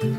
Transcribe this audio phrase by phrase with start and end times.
[0.00, 0.12] Hej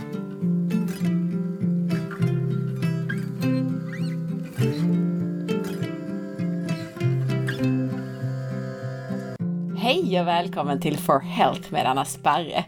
[10.20, 12.66] och välkommen till For Health med Anna Sparre!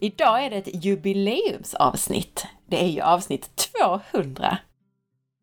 [0.00, 2.46] Idag är det ett jubileumsavsnitt.
[2.66, 3.70] Det är ju avsnitt
[4.12, 4.58] 200.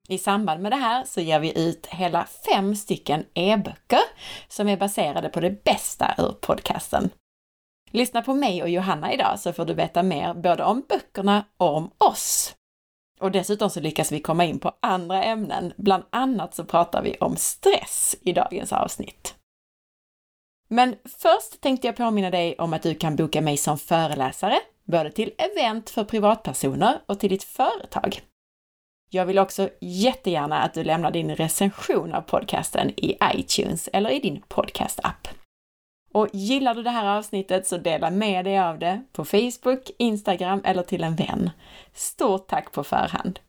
[0.07, 4.03] I samband med det här så ger vi ut hela fem stycken e-böcker
[4.47, 7.09] som är baserade på det bästa ur podcasten.
[7.95, 11.75] Lyssna på mig och Johanna idag så får du veta mer både om böckerna och
[11.75, 12.55] om oss.
[13.19, 15.73] Och dessutom så lyckas vi komma in på andra ämnen.
[15.77, 19.35] Bland annat så pratar vi om stress i dagens avsnitt.
[20.67, 25.11] Men först tänkte jag påminna dig om att du kan boka mig som föreläsare, både
[25.11, 28.21] till event för privatpersoner och till ditt företag.
[29.09, 34.19] Jag vill också jättegärna att du lämnar din recension av podcasten i iTunes eller i
[34.19, 35.27] din podcastapp.
[36.15, 40.61] Och gillar du det här avsnittet så dela med dig av det på Facebook, Instagram
[40.65, 41.49] eller till en vän.
[41.93, 43.39] Stort tack på förhand!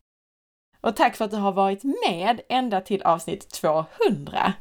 [0.81, 4.53] Och tack för att du har varit med ända till avsnitt 200!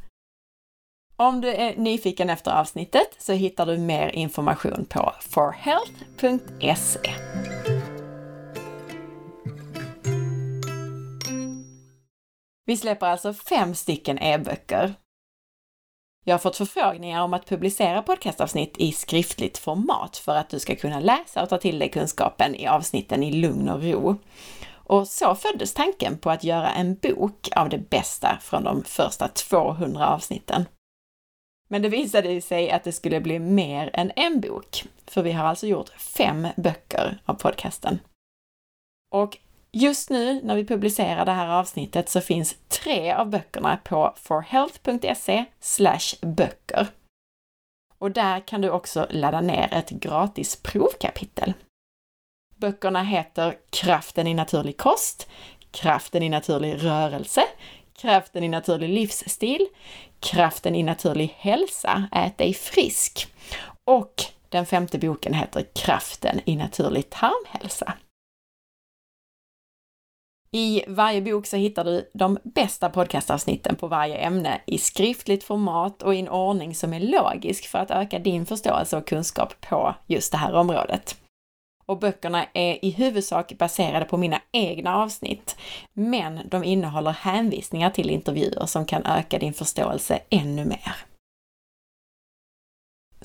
[1.15, 7.13] Om du är nyfiken efter avsnittet så hittar du mer information på forhealth.se.
[12.65, 14.93] Vi släpper alltså fem stycken e-böcker.
[16.27, 20.75] Jag har fått förfrågningar om att publicera podcastavsnitt i skriftligt format för att du ska
[20.75, 24.17] kunna läsa och ta till dig kunskapen i avsnitten i lugn och ro.
[24.67, 29.27] Och så föddes tanken på att göra en bok av det bästa från de första
[29.27, 30.65] 200 avsnitten.
[31.67, 35.45] Men det visade sig att det skulle bli mer än en bok, för vi har
[35.45, 37.99] alltså gjort fem böcker av podcasten.
[39.11, 39.37] Och
[39.75, 45.45] just nu när vi publicerar det här avsnittet så finns tre av böckerna på forhealth.se
[46.21, 46.87] böcker.
[47.97, 51.53] Och där kan du också ladda ner ett gratis provkapitel.
[52.55, 55.29] Böckerna heter Kraften i naturlig kost,
[55.71, 57.43] Kraften i naturlig rörelse,
[57.93, 59.67] Kraften i naturlig livsstil,
[60.19, 63.27] Kraften i naturlig hälsa, Ät dig frisk.
[63.83, 67.93] Och den femte boken heter Kraften i naturlig tarmhälsa.
[70.51, 76.03] I varje bok så hittar du de bästa podcastavsnitten på varje ämne i skriftligt format
[76.03, 79.95] och i en ordning som är logisk för att öka din förståelse och kunskap på
[80.07, 81.15] just det här området
[81.85, 85.57] och böckerna är i huvudsak baserade på mina egna avsnitt,
[85.93, 90.95] men de innehåller hänvisningar till intervjuer som kan öka din förståelse ännu mer.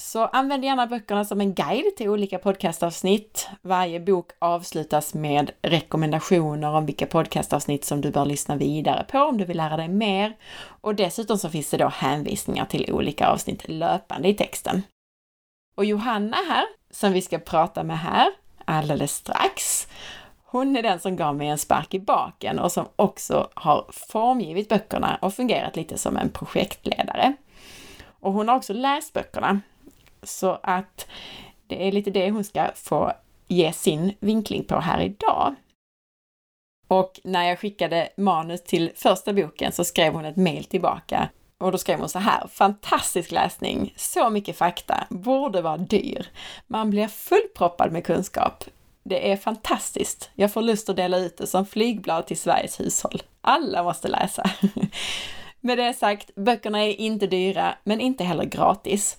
[0.00, 3.48] Så använd gärna böckerna som en guide till olika podcastavsnitt.
[3.62, 9.38] Varje bok avslutas med rekommendationer om vilka podcastavsnitt som du bör lyssna vidare på om
[9.38, 10.36] du vill lära dig mer.
[10.62, 14.82] Och dessutom så finns det då hänvisningar till olika avsnitt löpande i texten.
[15.76, 18.30] Och Johanna här, som vi ska prata med här,
[18.64, 19.88] alldeles strax.
[20.44, 24.68] Hon är den som gav mig en spark i baken och som också har formgivit
[24.68, 27.34] böckerna och fungerat lite som en projektledare.
[28.20, 29.60] Och hon har också läst böckerna.
[30.22, 31.06] Så att
[31.66, 33.12] det är lite det hon ska få
[33.48, 35.54] ge sin vinkling på här idag.
[36.88, 41.28] Och när jag skickade manus till första boken så skrev hon ett mejl tillbaka
[41.60, 46.26] och då skrev hon så här, fantastisk läsning, så mycket fakta, borde vara dyr.
[46.66, 48.64] Man blir fullproppad med kunskap.
[49.02, 50.30] Det är fantastiskt.
[50.34, 53.22] Jag får lust att dela ut det som flygblad till Sveriges hushåll.
[53.40, 54.50] Alla måste läsa.
[55.60, 59.16] med det sagt, böckerna är inte dyra, men inte heller gratis.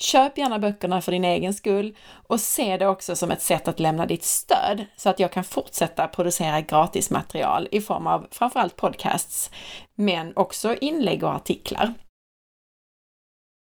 [0.00, 3.80] Köp gärna böckerna för din egen skull och se det också som ett sätt att
[3.80, 9.50] lämna ditt stöd så att jag kan fortsätta producera gratismaterial i form av framförallt podcasts,
[9.94, 11.94] men också inlägg och artiklar.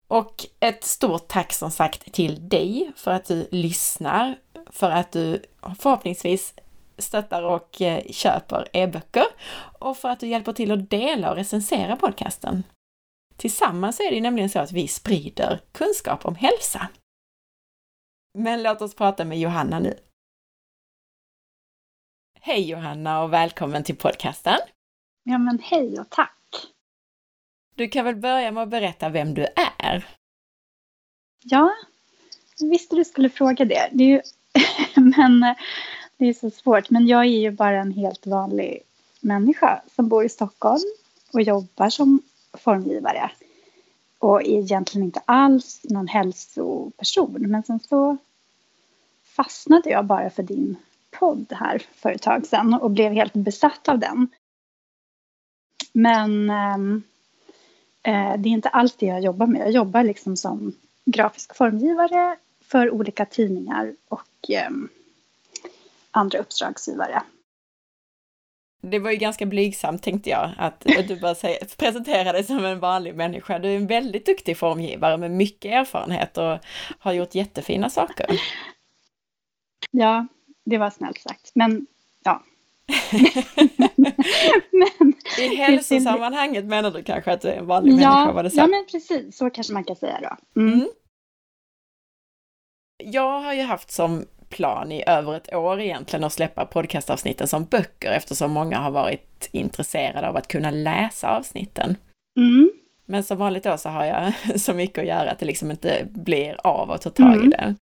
[0.07, 4.35] Och ett stort tack som sagt till dig för att du lyssnar,
[4.71, 5.41] för att du
[5.79, 6.53] förhoppningsvis
[6.97, 9.25] stöttar och eh, köper e-böcker
[9.79, 12.63] och för att du hjälper till att dela och recensera podcasten.
[13.37, 16.89] Tillsammans är det nämligen så att vi sprider kunskap om hälsa.
[18.33, 19.99] Men låt oss prata med Johanna nu.
[22.39, 24.57] Hej Johanna och välkommen till podcasten!
[25.23, 26.33] Ja men hej och tack!
[27.75, 29.47] Du kan väl börja med att berätta vem du
[29.77, 30.07] är?
[31.43, 31.73] Ja,
[32.59, 33.89] visste du skulle fråga det.
[33.91, 34.21] det är ju,
[35.15, 35.55] men
[36.17, 36.89] det är så svårt.
[36.89, 38.81] Men jag är ju bara en helt vanlig
[39.19, 40.83] människa som bor i Stockholm
[41.33, 42.21] och jobbar som
[42.57, 43.31] formgivare.
[44.19, 47.35] Och är egentligen inte alls någon hälsoperson.
[47.51, 48.17] Men sen så
[49.23, 50.75] fastnade jag bara för din
[51.11, 54.27] podd här för ett tag sedan och blev helt besatt av den.
[55.93, 57.03] Men ehm,
[58.03, 59.61] eh, det är inte alls det jag jobbar med.
[59.61, 60.73] Jag jobbar liksom som
[61.05, 64.69] grafisk formgivare för olika tidningar och eh,
[66.11, 67.23] andra uppdragsgivare.
[68.81, 72.79] Det var ju ganska blygsamt tänkte jag, att du bara säger, presentera dig som en
[72.79, 73.59] vanlig människa.
[73.59, 76.57] Du är en väldigt duktig formgivare med mycket erfarenhet och
[76.99, 78.41] har gjort jättefina saker.
[79.91, 80.27] Ja,
[80.65, 81.51] det var snällt sagt.
[81.55, 81.87] Men
[82.23, 82.43] ja.
[84.71, 88.31] men, I hälsosammanhanget menar du kanske att du är en vanlig ja, människa?
[88.31, 88.57] Var det så?
[88.57, 89.37] Ja, men precis.
[89.37, 90.61] Så kanske man kan säga då.
[90.61, 90.73] Mm.
[90.73, 90.89] Mm.
[92.97, 97.65] Jag har ju haft som plan i över ett år egentligen att släppa podcastavsnitten som
[97.65, 101.97] böcker eftersom många har varit intresserade av att kunna läsa avsnitten.
[102.39, 102.71] Mm.
[103.05, 106.07] Men som vanligt då så har jag så mycket att göra att det liksom inte
[106.09, 107.49] blir av att ta tag i mm.
[107.49, 107.75] det.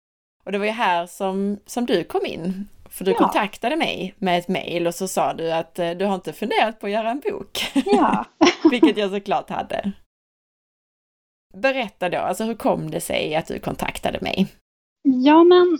[0.45, 2.67] Och det var ju här som, som du kom in.
[2.89, 3.17] För du ja.
[3.17, 6.79] kontaktade mig med ett mejl och så sa du att eh, du har inte funderat
[6.79, 7.71] på att göra en bok.
[7.85, 8.25] Ja.
[8.71, 9.91] Vilket jag såklart hade.
[11.53, 14.47] Berätta då, alltså hur kom det sig att du kontaktade mig?
[15.03, 15.77] Ja, men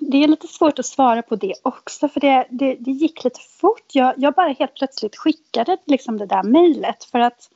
[0.00, 3.40] det är lite svårt att svara på det också för det, det, det gick lite
[3.40, 3.94] fort.
[3.94, 7.50] Jag, jag, bara helt plötsligt skickade liksom det där mejlet för att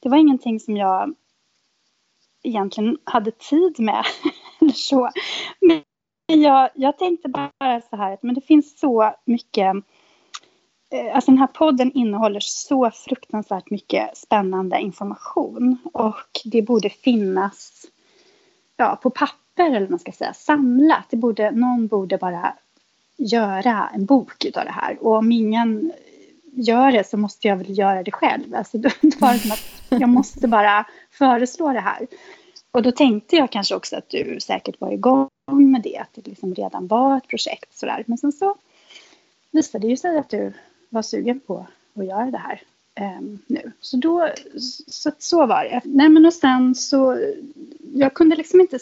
[0.00, 1.14] det var ingenting som jag
[2.42, 4.04] egentligen hade tid med.
[4.60, 5.10] eller så.
[5.60, 5.82] Men
[6.40, 9.76] jag, jag tänkte bara så här att men det finns så mycket
[10.90, 17.86] eh, Alltså den här podden innehåller så fruktansvärt mycket spännande information och det borde finnas
[18.76, 21.04] ja, på papper papper eller man ska säga samlat.
[21.10, 22.54] Det borde, någon borde bara
[23.16, 25.92] göra en bok utav det här och om ingen
[26.52, 28.54] gör det så måste jag väl göra det själv.
[28.54, 32.06] Alltså då var det som att jag måste bara föreslå det här.
[32.72, 36.26] Och då tänkte jag kanske också att du säkert var igång med det, att det
[36.26, 38.04] liksom redan var ett projekt sådär.
[38.06, 38.56] Men sen så
[39.50, 40.52] visade det ju sig att du
[40.88, 42.62] var sugen på att göra det här
[43.00, 43.72] Ehm, nu.
[43.80, 44.28] Så då,
[44.86, 45.80] så, så var det.
[45.84, 47.30] Nej men och sen så,
[47.94, 48.78] jag kunde liksom inte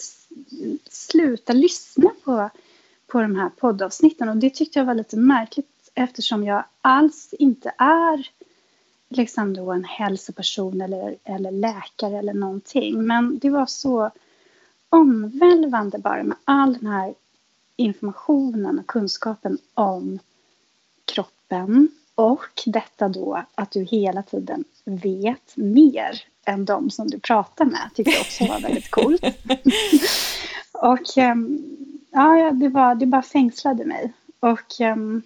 [0.89, 2.49] sluta lyssna på,
[3.07, 7.71] på de här poddavsnitten och det tyckte jag var lite märkligt eftersom jag alls inte
[7.77, 8.29] är
[9.09, 13.07] liksom då en hälsoperson eller, eller läkare eller någonting.
[13.07, 14.11] Men det var så
[14.89, 17.13] omvälvande bara med all den här
[17.75, 20.19] informationen och kunskapen om
[21.05, 21.89] kroppen
[22.19, 27.89] och detta då att du hela tiden vet mer än de som du pratar med
[27.95, 29.23] tyckte jag också var väldigt coolt.
[30.71, 31.63] och um,
[32.11, 34.13] ja, det, var, det bara fängslade mig.
[34.39, 35.21] Och, um,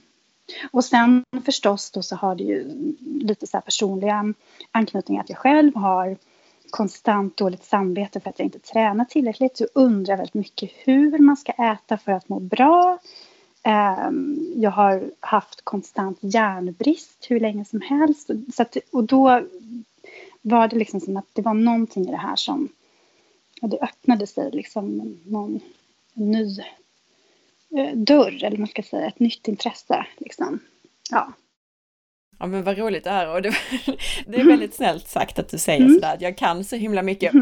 [0.72, 2.68] och sen förstås då så har det ju
[3.02, 4.34] lite så här personliga
[4.72, 6.18] anknytningar att jag själv har
[6.70, 9.58] konstant dåligt samvete för att jag inte tränar tillräckligt.
[9.58, 13.00] Så undrar väldigt mycket hur man ska äta för att må bra.
[13.64, 18.30] Ehm, jag har haft konstant järnbrist hur länge som helst.
[18.54, 19.44] Så att, och då
[20.42, 22.70] var det liksom som att det var någonting i det här som...
[23.62, 25.60] det öppnade sig liksom någon
[26.14, 26.60] ny
[27.78, 30.06] eh, dörr, eller man ska säga, ett nytt intresse.
[30.18, 30.60] Liksom.
[31.12, 31.34] Ja.
[32.40, 33.54] Ja men vad roligt det är och det,
[34.28, 35.94] det är väldigt snällt sagt att du säger mm.
[35.94, 37.34] sådär, att jag kan så himla mycket.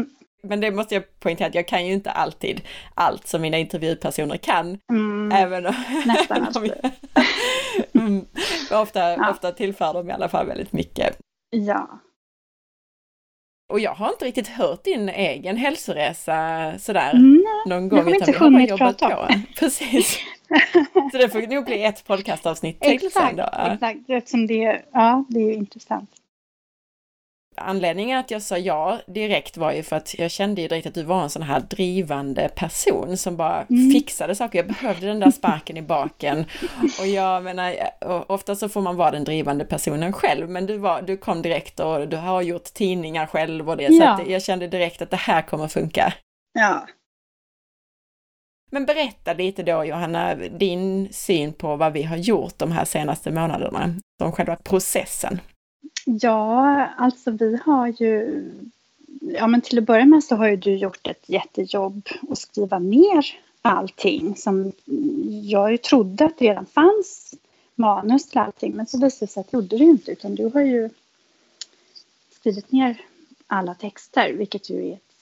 [0.48, 2.60] Men det måste jag poängtera att jag kan ju inte alltid
[2.94, 4.78] allt som mina intervjupersoner kan.
[4.90, 5.74] Mm, även om,
[6.06, 6.72] nästan alltid.
[7.94, 8.26] mm,
[8.72, 9.30] ofta, ja.
[9.30, 11.18] ofta tillför de i alla fall väldigt mycket.
[11.50, 12.00] Ja.
[13.72, 18.04] Och jag har inte riktigt hört din egen hälsoresa sådär Nej, någon gång.
[18.04, 19.26] Det har vi hunnit prata om.
[19.26, 19.34] På.
[19.58, 20.18] Precis.
[21.12, 23.48] Så det får nog bli ett podcastavsnitt till sen då.
[23.72, 26.10] Exakt, eftersom det, ja, det är intressant.
[27.56, 30.94] Anledningen att jag sa ja direkt var ju för att jag kände ju direkt att
[30.94, 33.90] du var en sån här drivande person som bara mm.
[33.90, 34.58] fixade saker.
[34.58, 36.44] Jag behövde den där sparken i baken.
[37.00, 37.74] Och jag menar,
[38.26, 41.80] ofta så får man vara den drivande personen själv, men du, var, du kom direkt
[41.80, 44.18] och du har gjort tidningar själv och det, ja.
[44.18, 46.12] så jag kände direkt att det här kommer funka.
[46.58, 46.86] Ja.
[48.70, 53.30] Men berätta lite då Johanna, din syn på vad vi har gjort de här senaste
[53.30, 55.40] månaderna, om själva processen.
[56.04, 58.44] Ja, alltså vi har ju...
[59.20, 62.78] Ja, men till att börja med så har ju du gjort ett jättejobb att skriva
[62.78, 63.26] ner
[63.62, 64.72] allting som
[65.42, 67.34] jag ju trodde att det redan fanns
[67.74, 68.72] manus till allting.
[68.76, 70.90] Men så visade det sig att det gjorde det inte, utan du har ju
[72.30, 73.00] skrivit ner
[73.46, 75.14] alla texter, vilket ju är ett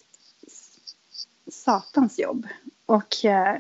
[1.53, 2.47] satans jobb.
[2.87, 3.57] Och eh,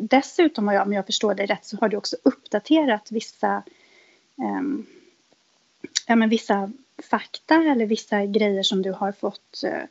[0.00, 3.62] dessutom, om jag förstår dig rätt, så har du också uppdaterat vissa
[4.38, 4.62] eh,
[6.06, 6.72] ja, men vissa
[7.10, 9.82] fakta eller vissa grejer som du har fått eh,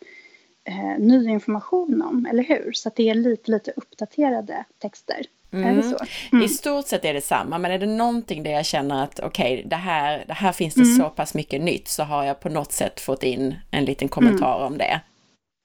[0.75, 2.71] eh, ny information om, eller hur?
[2.73, 5.25] Så det är lite, lite uppdaterade texter.
[5.53, 5.69] Mm.
[5.69, 5.83] Mm.
[5.83, 5.97] så?
[6.43, 9.53] I stort sett är det samma, men är det någonting där jag känner att okej,
[9.53, 10.97] okay, det, här, det här finns det mm.
[10.97, 14.55] så pass mycket nytt så har jag på något sätt fått in en liten kommentar
[14.55, 14.67] mm.
[14.67, 15.01] om det.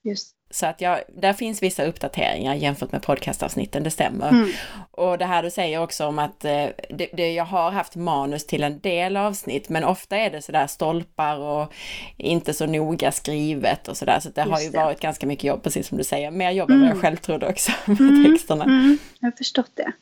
[0.04, 4.28] Just Så att jag, där finns vissa uppdateringar jämfört med podcastavsnitten, det stämmer.
[4.28, 4.50] Mm.
[4.90, 8.46] Och det här du säger också om att eh, det, det, jag har haft manus
[8.46, 11.72] till en del avsnitt, men ofta är det sådär stolpar och
[12.16, 14.20] inte så noga skrivet och sådär.
[14.20, 14.78] Så det har ju det.
[14.78, 16.30] varit ganska mycket jobb, precis som du säger.
[16.30, 17.02] Mer jobb än vad jag Mm.
[17.02, 18.64] själv trodde också med Mm, texterna.
[18.64, 19.92] Mm, jag har förstått det.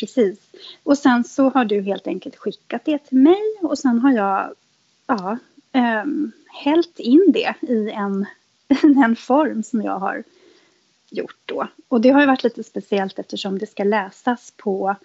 [0.00, 0.38] Precis.
[0.82, 4.54] Och sen så har du helt enkelt skickat det till mig och sen har jag
[5.06, 5.38] ja,
[6.02, 6.32] um,
[6.64, 8.26] hällt in det i en,
[8.82, 10.24] den form som jag har
[11.10, 11.68] gjort då.
[11.88, 14.96] Och det har ju varit lite speciellt eftersom det ska läsas på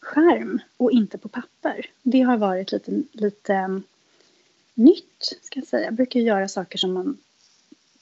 [0.00, 1.86] skärm och inte på papper.
[2.02, 3.82] Det har varit lite, lite mm,
[4.74, 5.84] nytt, ska jag säga.
[5.84, 7.18] Jag brukar göra saker som man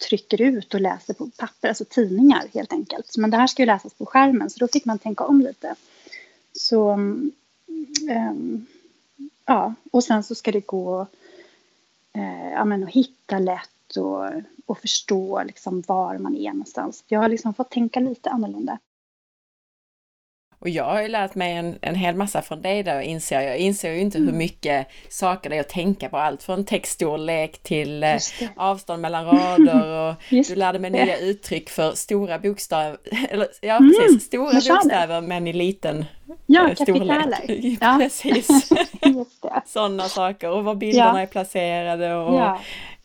[0.09, 3.17] trycker ut och läser på papper, alltså tidningar helt enkelt.
[3.17, 5.75] Men det här ska ju läsas på skärmen så då fick man tänka om lite.
[6.53, 8.67] Så, um,
[9.47, 11.07] ja, och sen så ska det gå
[12.17, 14.25] uh, ja, men att hitta lätt och,
[14.69, 17.05] och förstå liksom var man är någonstans.
[17.09, 18.79] Jag har liksom fått tänka lite annorlunda.
[20.61, 23.45] Och jag har ju lärt mig en, en hel massa från dig där, inser jag.
[23.45, 24.39] Jag inser ju inte hur Mm.
[24.39, 26.17] mycket saker det är att tänka på.
[26.17, 28.17] Allt från textstorlek till eh,
[28.57, 31.05] avstånd mellan rader och du lärde mig det.
[31.05, 32.99] nya uttryck för stora bokstäver,
[33.31, 36.05] eller ja Mm, precis, stora bokstäver men i liten
[36.47, 37.79] Ja, eh, storlek.
[37.81, 37.97] Ja.
[38.01, 38.49] Precis,
[39.67, 41.21] sådana saker och var bilderna Ja.
[41.21, 42.61] är placerade och Ja.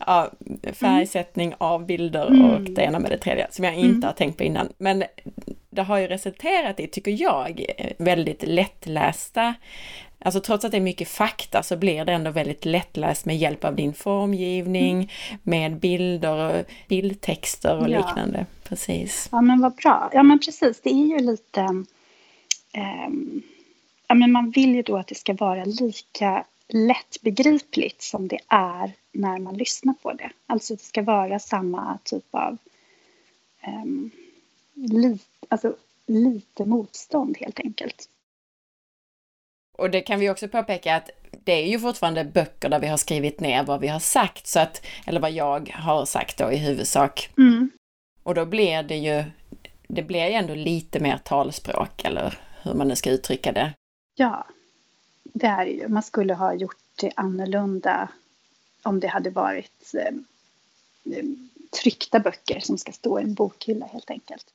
[0.07, 0.31] Ja,
[0.73, 2.41] färgsättning av bilder Mm.
[2.49, 4.03] och det ena med det tredje som jag inte Mm.
[4.03, 4.69] har tänkt på innan.
[4.77, 5.03] Men
[5.69, 7.65] det har ju resulterat i, tycker jag,
[7.97, 9.53] väldigt lättlästa
[10.25, 13.63] Alltså trots att det är mycket fakta så blir det ändå väldigt lättläst med hjälp
[13.65, 15.11] av din formgivning,
[15.43, 17.97] med bilder och bildtexter och Ja.
[17.97, 18.45] liknande.
[18.63, 19.29] Precis.
[19.31, 20.09] Ja, men vad bra.
[20.13, 20.81] Ja, men precis.
[20.81, 21.61] Det är ju lite...
[22.73, 23.41] ehm,
[24.07, 26.43] ja, men man vill ju då att det ska vara lika
[26.73, 30.31] lättbegripligt som det är när man lyssnar på det.
[30.45, 32.57] Alltså det ska vara samma typ av...
[33.67, 34.11] Um,
[34.73, 35.75] li, alltså,
[36.05, 38.09] lite motstånd helt enkelt.
[39.77, 41.09] Och det kan vi också påpeka att
[41.43, 44.59] det är ju fortfarande böcker där vi har skrivit ner vad vi har sagt, så
[44.59, 47.29] att, eller vad jag har sagt då i huvudsak.
[47.37, 47.71] Mm.
[48.23, 49.23] Och då blir det ju,
[49.87, 53.73] det blir ju ändå lite mer talspråk, eller hur man nu ska uttrycka det.
[54.15, 54.47] Ja,
[55.33, 55.87] det är ju.
[55.87, 58.09] Man skulle ha gjort det annorlunda
[58.83, 60.07] om det hade varit eh,
[61.17, 61.23] eh,
[61.81, 64.51] tryckta böcker som ska stå i en bokhylla helt enkelt.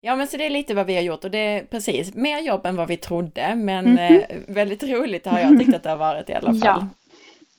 [0.00, 2.40] Ja, men så det är lite vad vi har gjort och det är precis mer
[2.40, 3.98] jobb än vad vi trodde, men Mhm.
[3.98, 6.60] eh, väldigt roligt har jag tyckt att det har varit i alla fall.
[6.64, 6.88] Ja,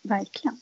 [0.02, 0.60] verkligen.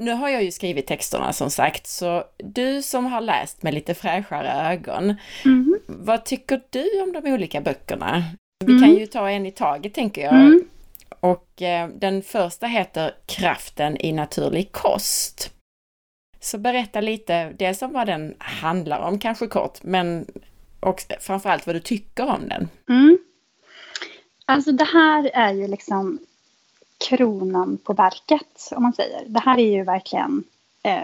[0.00, 3.94] Nu har jag ju skrivit texterna som sagt, så du som har läst med lite
[3.94, 5.14] fräschare ögon,
[5.44, 5.78] Mhm.
[5.86, 8.22] vad tycker du om de olika böckerna?
[8.64, 8.82] Vi Mm.
[8.82, 10.34] kan ju ta en i taget tänker jag.
[10.34, 10.64] Mm.
[11.20, 15.50] Och eh, den första heter Kraften i naturlig kost.
[16.40, 20.26] Så berätta lite, dels om vad den handlar om, kanske kort, men
[20.80, 22.68] och framförallt vad du tycker om den.
[22.88, 23.18] Mm.
[24.44, 26.18] Alltså det här är ju liksom
[27.08, 29.22] kronan på verket om man säger.
[29.26, 30.44] Det här är ju verkligen
[30.82, 31.02] eh,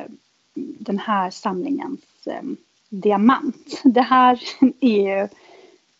[0.78, 2.42] den här samlingens eh,
[2.88, 3.80] diamant.
[3.84, 4.40] Det här
[4.80, 5.28] är ju,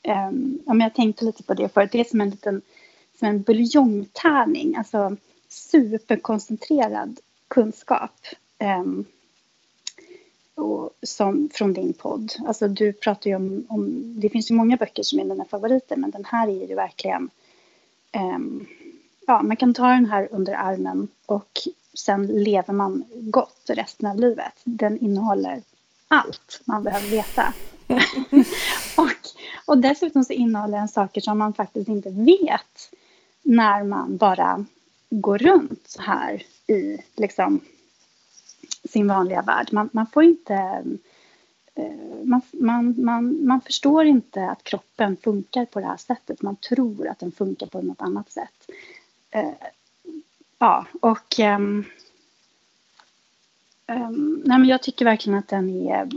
[0.05, 2.63] Um, ja, men jag tänkte lite på det förut, det är som en liten
[3.19, 5.17] som en buljongtärning, alltså
[5.49, 8.13] superkoncentrerad kunskap.
[8.59, 9.05] Um,
[10.55, 12.33] och som, från din podd.
[12.47, 15.97] Alltså du pratar ju om, om, det finns ju många böcker som är dina favoriter
[15.97, 17.31] men den här är ju verkligen,
[18.15, 18.67] Um,
[19.27, 21.61] ja man kan ta den här under armen och
[21.95, 24.53] sen lever man gott resten av livet.
[24.65, 25.63] Den innehåller
[26.09, 27.55] allt man behöver veta.
[28.97, 29.11] och,
[29.65, 32.91] och dessutom så innehåller den saker som man faktiskt inte vet
[33.43, 34.65] när man bara
[35.11, 37.61] går runt så här i liksom
[38.85, 39.69] sin vanliga värld.
[39.73, 40.85] Man, man får inte...
[41.75, 46.43] Eh, man, man, man, man förstår inte att kroppen funkar på det här sättet.
[46.43, 48.71] Man tror att den funkar på något annat sätt.
[49.31, 49.51] Eh,
[50.59, 51.39] ja, och...
[51.39, 51.85] Um,
[54.45, 56.09] nej, men jag tycker verkligen att den är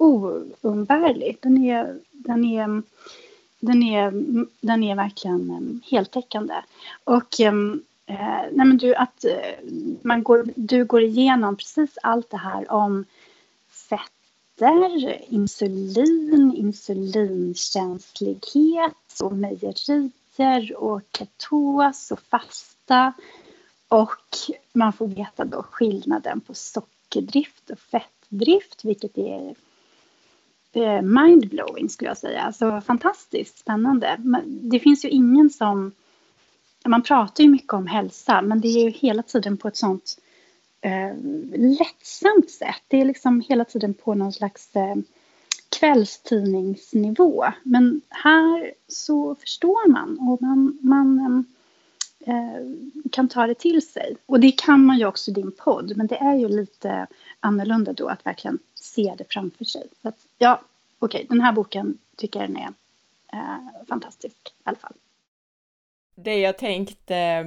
[0.00, 1.38] oumbärlig.
[1.40, 2.82] Den är, den är,
[3.60, 4.12] den är,
[4.60, 6.54] den är verkligen eh, heltäckande.
[7.04, 7.54] Och eh,
[8.06, 9.30] eh, nej, men du, att eh,
[10.02, 13.04] man går, du går igenom precis allt det här om
[13.70, 23.12] fetter, insulin, insulinkänslighet och mejerier och ketos och fasta.
[23.88, 24.26] Och
[24.72, 29.54] man får veta då skillnaden på sockerdrift och fettdrift, vilket är
[30.72, 32.42] Eh, mindblowing skulle jag säga.
[32.42, 34.16] Alltså fantastiskt spännande.
[34.18, 35.92] Men det finns ju ingen som...
[36.86, 40.18] Man pratar ju mycket om hälsa, men det är ju hela tiden på ett sånt
[40.80, 41.16] eh,
[41.54, 42.82] lättsamt sätt.
[42.88, 44.96] Det är liksom hela tiden på någon slags eh,
[45.78, 47.44] kvällstidningsnivå.
[47.62, 51.18] Men här så förstår man och man, man
[52.26, 52.62] eh, eh
[53.12, 54.16] kan ta det till sig.
[54.26, 57.06] Och det kan man ju också i din podd, men det är ju lite
[57.40, 58.58] annorlunda då att verkligen
[58.90, 59.86] se det framför sig.
[60.02, 60.60] Så att, ja,
[60.98, 62.72] okej, okay, den här boken tycker jag den är
[63.32, 64.94] eh, fantastisk i alla fall.
[66.14, 67.44] Det jag tänkte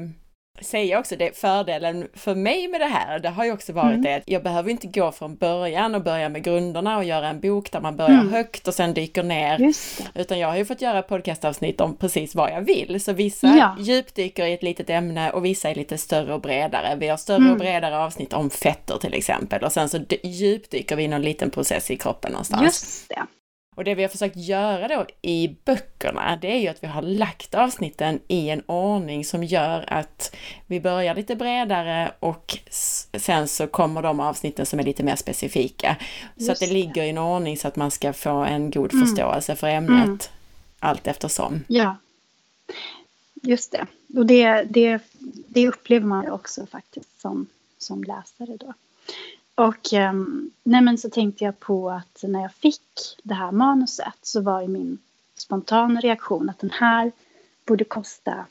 [0.62, 4.02] säga också det, fördelen för mig med det här, det har ju också varit mm.
[4.02, 7.40] det att jag behöver inte gå från början och börja med grunderna och göra en
[7.40, 8.34] bok där man börjar mm.
[8.34, 9.74] högt och sen dyker ner.
[10.16, 13.04] Utan jag har ju fått göra podcastavsnitt om precis vad jag vill.
[13.04, 13.76] Så vissa ja.
[13.80, 16.96] djupdyker i ett litet ämne och vissa är lite större och bredare.
[16.96, 17.52] Vi har större mm.
[17.52, 21.50] och bredare avsnitt om fetter till exempel och sen så djupdyker vi i någon liten
[21.50, 22.64] process i kroppen någonstans.
[22.64, 23.22] Just det.
[23.76, 27.02] Och det vi har försökt göra då i böckerna, det är ju att vi har
[27.02, 30.36] lagt avsnitten i en ordning som gör att
[30.68, 32.58] vi börjar lite bredare och
[33.14, 35.96] sen så kommer de avsnitten som är lite mer specifika.
[36.36, 38.94] Just så att det ligger i en ordning så att man ska få en god
[38.94, 39.06] mm.
[39.06, 40.20] förståelse för ämnet mm.
[40.80, 41.64] allt eftersom.
[41.68, 41.98] Ja,
[43.42, 43.88] just det.
[44.16, 45.00] Och det, det,
[45.48, 48.74] det upplever man också faktiskt som, som läsare då.
[49.56, 54.42] Och um, nej så tänkte jag på att när jag fick det här manuset så
[54.42, 54.98] var ju min
[55.36, 57.12] spontana reaktion att den här
[57.66, 58.46] borde kosta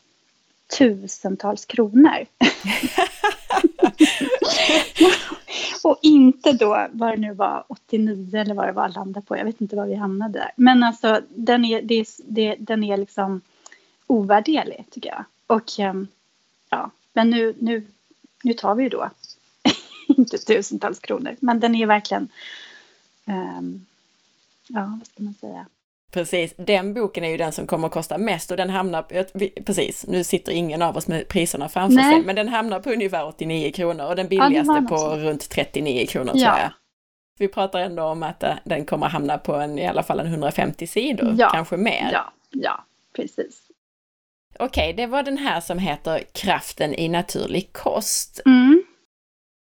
[0.78, 2.26] tusentals kronor.
[5.82, 9.36] och inte då vad det nu var 89 eller vad det var landade på.
[9.36, 10.50] Jag vet inte var vi hamnade där.
[10.56, 13.40] Men alltså den är, det, det, den är liksom
[14.06, 15.24] ovärderlig tycker jag.
[15.46, 16.08] Och um,
[16.70, 17.86] ja, men nu, nu,
[18.42, 19.10] nu tar vi ju då
[20.18, 21.36] inte tusentals kronor.
[21.40, 22.28] Men den är verkligen,
[23.24, 23.86] um,
[24.68, 25.66] ja vad ska man säga.
[26.12, 29.02] Precis, den boken är ju den som kommer att kosta mest och den hamnar,
[29.62, 32.14] precis, nu sitter ingen av oss med priserna framför Nej.
[32.14, 35.16] sig, men den hamnar på ungefär 89 kronor och den billigaste ja, på så.
[35.16, 36.50] runt 39 kronor ja.
[36.50, 36.72] tror jag.
[37.38, 40.20] Vi pratar ändå om att eh, den kommer att hamna på en, i alla fall
[40.20, 41.50] en 150 sidor, ja.
[41.50, 42.10] kanske mer.
[42.12, 42.84] Ja, ja,
[43.16, 43.62] precis.
[44.58, 48.40] Okej, det var den här som heter Kraften i naturlig kost.
[48.46, 48.82] Mm.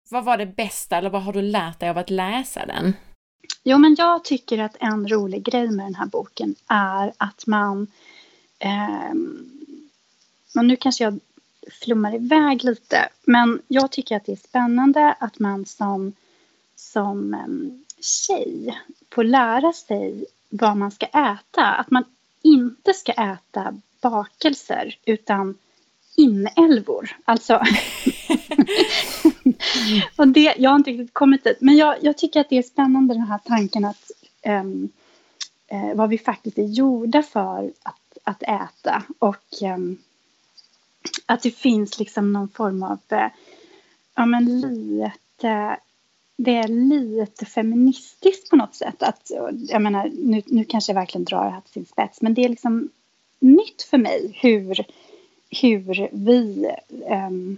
[0.09, 2.93] Vad var det bästa eller vad har du lärt dig av att läsa den?
[3.63, 7.87] Jo, men jag tycker att en rolig grej med den här boken är att man...
[8.59, 9.13] Eh,
[10.53, 11.19] nu kanske jag
[11.81, 16.13] flummar iväg lite, men jag tycker att det är spännande att man som,
[16.75, 17.47] som eh,
[18.03, 21.65] tjej får lära sig vad man ska äta.
[21.65, 22.03] Att man
[22.41, 25.57] inte ska äta bakelser utan
[26.15, 27.17] inälvor.
[27.25, 27.63] Alltså
[30.15, 31.57] och det, jag har inte riktigt kommit dit.
[31.61, 34.11] Men jag, jag, tycker att det är spännande den här tanken att
[34.45, 34.89] um,
[35.73, 39.03] uh, vad vi faktiskt är gjorda för att, att äta.
[39.19, 39.97] Och um,
[41.25, 43.27] att det finns liksom någon form av, uh,
[44.15, 45.77] ja men lite,
[46.37, 49.03] det är lite feministiskt på något sätt.
[49.03, 49.31] Att,
[49.67, 52.21] jag menar, nu, nu kanske jag verkligen drar det här till sin spets.
[52.21, 52.89] Men det är liksom
[53.39, 54.85] nytt för mig hur,
[55.61, 56.67] hur vi
[57.09, 57.57] um,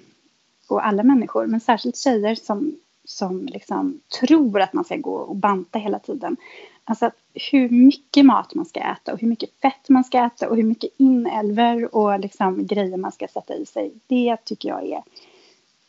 [0.71, 5.35] och alla människor, men särskilt tjejer som, som liksom tror att man ska gå och
[5.35, 6.37] banta hela tiden.
[6.83, 7.11] Alltså
[7.51, 10.63] hur mycket mat man ska äta och hur mycket fett man ska äta och hur
[10.63, 13.93] mycket inälvor och liksom grejer man ska sätta i sig.
[14.07, 15.03] Det tycker jag är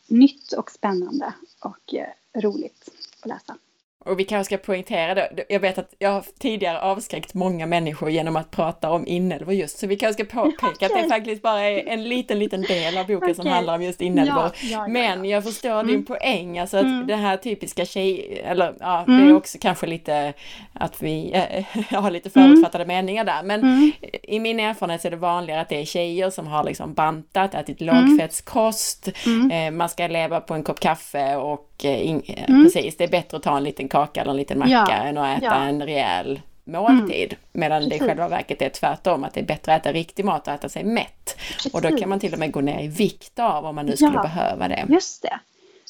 [0.07, 2.89] nytt och spännande och eh, roligt
[3.19, 3.57] att läsa.
[4.05, 5.45] Och vi kanske ska poängtera det.
[5.49, 9.77] Jag vet att jag har tidigare avskräckt många människor genom att prata om inälvor just,
[9.77, 10.87] så vi kanske ska påpeka okay.
[10.87, 13.33] att det faktiskt bara är en liten, liten del av boken okay.
[13.33, 14.43] som handlar om just inälvor.
[14.43, 15.87] Ja, ja, ja, Men jag förstår mm.
[15.87, 17.07] din poäng, alltså att mm.
[17.07, 19.19] det här typiska tjej, eller ja, mm.
[19.19, 20.33] det är också kanske lite
[20.73, 22.95] att vi äh, har lite förutfattade mm.
[22.95, 23.43] meningar där.
[23.43, 23.91] Men mm.
[24.23, 27.53] i min erfarenhet så är det vanligare att det är tjejer som har liksom bantat,
[27.53, 27.95] ätit mm.
[27.95, 29.09] lågfettskost,
[29.51, 32.63] eh, man ska leva på en kopp kaffe och Eh, in, eh, mm.
[32.63, 34.93] precis, det är bättre att ta en liten kaka eller en liten macka ja.
[34.93, 35.55] än att äta ja.
[35.55, 37.33] en rejäl måltid.
[37.33, 37.37] Mm.
[37.51, 37.99] Medan Precis.
[37.99, 40.53] det i själva verket är tvärtom, att det är bättre att äta riktig mat och
[40.53, 41.37] äta sig mätt.
[41.53, 41.73] Precis.
[41.73, 43.95] Och då kan man till och med gå ner i vikt av om man nu
[43.95, 44.21] skulle ja.
[44.21, 44.85] behöva det.
[44.89, 45.39] Just det.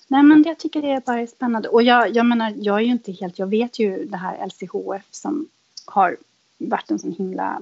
[0.08, 1.70] Nej men jag tycker det är bara spännande.
[1.70, 5.06] Och jag, jag menar, jag är ju inte helt, jag vet ju det här LCHF
[5.12, 5.48] som
[5.86, 6.18] har
[6.58, 7.62] varit en sån himla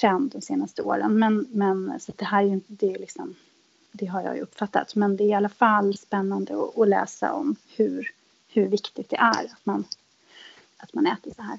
[0.00, 1.18] trend de senaste åren.
[1.18, 3.34] Men, men så det här är ju inte, det är liksom
[3.98, 4.94] det har jag ju uppfattat.
[4.94, 8.10] Men det är i alla fall spännande att, att läsa om hur,
[8.48, 9.84] hur viktigt det är att man,
[10.76, 11.58] att man äter så här.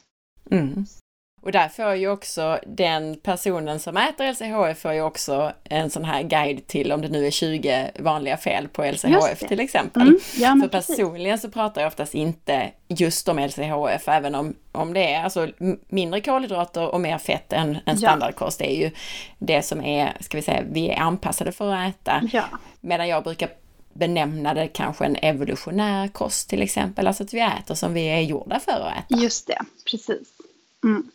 [0.49, 0.86] Mm.
[1.41, 6.06] Och där får ju också den personen som äter LCHF får ju också en sån
[6.06, 10.02] här guide till om det nu är 20 vanliga fel på LCHF till exempel.
[10.02, 14.93] Mm, ja, För personligen så pratar jag oftast inte just om LCHF, även om, om
[14.93, 15.47] det är alltså
[15.88, 18.60] mindre kolhydrater och mer fett än, än standardkost.
[18.60, 18.91] Det är ju
[19.38, 22.21] det som är, ska vi säga, vi är anpassade för att äta.
[22.32, 22.43] Ja.
[22.82, 23.49] Medan jag brukar
[23.93, 28.19] benämna det kanske en evolutionär kost till exempel, alltså att vi äter som vi är
[28.19, 29.21] gjorda för att äta.
[29.21, 30.28] Just det, precis.
[30.84, 31.12] Mm.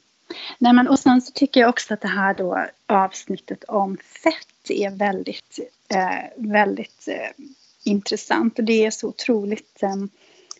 [0.58, 4.70] Nej, men, och sen så tycker jag också att det här då avsnittet om fett
[4.70, 5.58] är väldigt,
[5.88, 7.44] eh, väldigt eh,
[7.84, 9.96] intressant och det är så otroligt eh,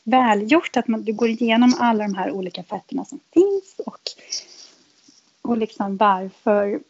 [0.04, 4.00] välgjort att man, du går igenom alla de här olika fetterna som finns och,
[5.42, 6.80] och liksom varför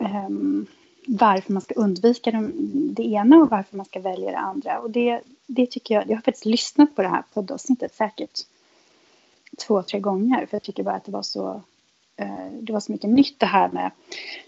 [0.00, 0.28] eh,
[1.06, 2.30] varför man ska undvika
[2.72, 4.78] det ena och varför man ska välja det andra.
[4.78, 8.40] Och det, det tycker jag, jag har faktiskt lyssnat på det här poddavsnittet säkert
[9.58, 11.62] två, tre gånger för jag tycker bara att det var så,
[12.60, 13.90] det var så mycket nytt det här med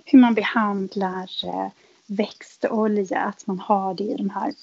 [0.05, 1.68] hur man behandlar eh,
[2.07, 4.55] växtolja, att man har det i de här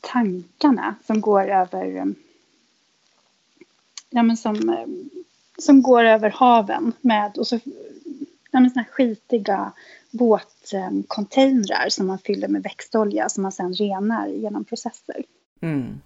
[0.00, 2.06] tankarna som går över eh,
[4.10, 4.76] ja, men som,
[5.58, 7.58] som går över haven med och så
[8.50, 9.72] ja, men såna skitiga
[10.10, 15.24] båtcontainrar som man fyller med växtolja som man sen renar genom processer.
[15.60, 16.00] Mm.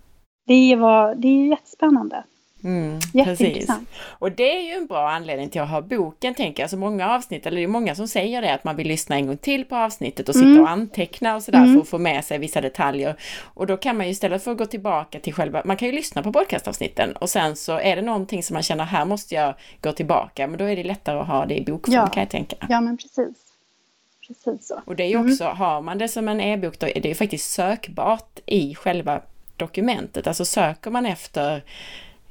[0.47, 2.25] Det, var, det är jättespännande.
[2.65, 3.69] Mm, precis.
[4.03, 6.71] Och det är ju en bra anledning till att ha boken, tänker jag.
[6.71, 9.27] Så många avsnitt, eller det är många som säger det, att man vill lyssna en
[9.27, 10.61] gång till på avsnittet och sitta mm.
[10.61, 11.75] och anteckna och sådär mm.
[11.75, 13.17] för att få med sig vissa detaljer.
[13.43, 15.95] Och då kan man ju istället för att gå tillbaka till själva, man kan ju
[15.95, 19.55] lyssna på podcastavsnitten och sen så är det någonting som man känner, här måste jag
[19.81, 22.07] gå tillbaka, men då är det lättare att ha det i bokform ja.
[22.07, 22.57] kan jag tänka.
[22.69, 23.37] Ja, men precis.
[24.27, 24.81] Precis så.
[24.85, 25.33] Och det är ju mm.
[25.33, 25.57] också, mm.
[25.57, 29.21] har man det som en e-bok då är det ju faktiskt sökbart i själva
[29.57, 30.27] dokumentet.
[30.27, 31.63] Alltså söker man efter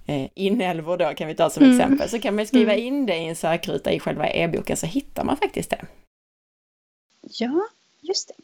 [0.06, 1.76] eh, inälvor då kan vi ta som mm.
[1.76, 2.86] exempel, så kan man skriva mm.
[2.86, 5.86] in det i en sökruta i själva e-boken så hittar man faktiskt det.
[7.22, 7.68] Ja,
[8.02, 8.44] just det.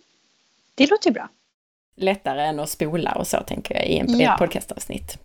[0.76, 1.30] Det låter bra.
[1.96, 4.34] Lättare än att spola och så tänker jag i en, ja.
[4.34, 5.18] ett podcastavsnitt.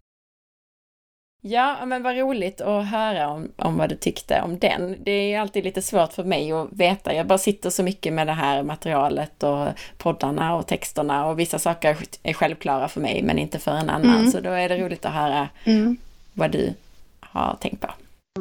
[1.47, 4.97] Ja, men vad roligt att höra om, om vad du tyckte om den.
[5.05, 7.15] Det är alltid lite svårt för mig att veta.
[7.15, 9.69] Jag bara sitter så mycket med det här materialet och
[9.99, 14.19] poddarna och texterna och vissa saker är självklara för mig men inte för en annan.
[14.19, 14.31] Mm.
[14.31, 15.97] Så då är det roligt att höra mm.
[16.35, 16.75] Vad du
[17.21, 17.91] har tänkt på.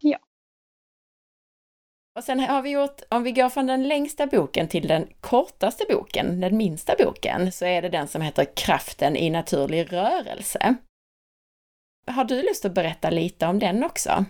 [0.02, 0.18] Ja.
[2.16, 5.86] Och sen har vi gjort, om vi går från den längsta boken till den kortaste
[5.90, 10.76] boken, den minsta boken, så är det den som heter Kraften i naturlig rörelse.
[12.06, 14.26] Har du lust att berätta lite om den också?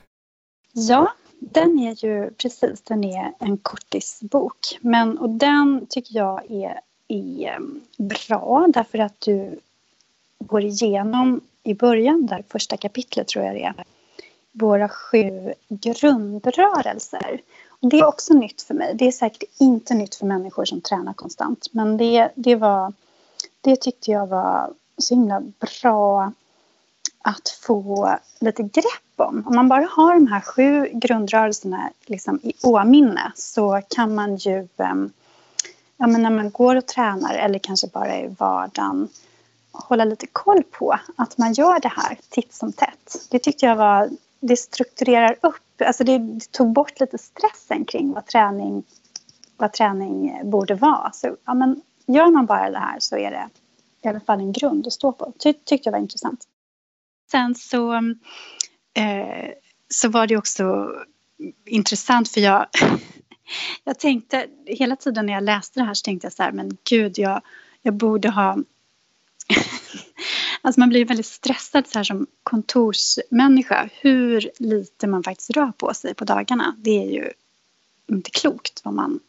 [0.73, 4.77] Ja, den är ju precis, den är en kortisbok.
[4.81, 9.59] Men, och den tycker jag är, är ehm, bra därför att du
[10.39, 13.73] går igenom i början, där första kapitlet tror jag det är,
[14.51, 17.41] våra sju grundrörelser.
[17.69, 18.95] Och det är också nytt för mig.
[18.95, 21.67] Det är säkert inte nytt för människor som tränar konstant.
[21.71, 22.93] Men det, det, var,
[23.61, 26.31] det tyckte jag var så himla bra
[27.23, 29.43] att få lite grepp om.
[29.47, 34.67] Om man bara har de här sju grundrörelserna liksom i åminne så kan man ju,
[34.77, 35.11] ehm,
[35.97, 39.09] ja, men när man går och tränar eller kanske bara i vardagen,
[39.73, 43.27] hålla lite koll på att man gör det här titt som tätt.
[43.31, 44.09] Det tyckte jag var,
[44.39, 48.83] det strukturerar upp, alltså det, det tog bort lite stressen kring vad träning,
[49.57, 51.11] vad träning borde vara.
[51.11, 53.49] Så ja, men gör man bara det här så är det
[54.03, 55.33] i alla fall en grund att stå på.
[55.39, 56.43] Ty, tyckte jag var intressant.
[57.31, 57.93] Sen så,
[58.93, 59.51] eh,
[59.89, 60.89] så var det också
[61.65, 62.65] intressant för jag,
[63.83, 66.77] jag tänkte hela tiden när jag läste det här så tänkte jag så här, men
[66.89, 67.41] gud, jag,
[67.81, 68.57] jag borde ha
[70.65, 73.89] Alltså man blir väldigt stressad så här som kontorsmänniska.
[73.93, 76.75] Hur lite man faktiskt rör på sig på dagarna.
[76.77, 77.31] Det är ju
[78.09, 79.19] inte klokt vad man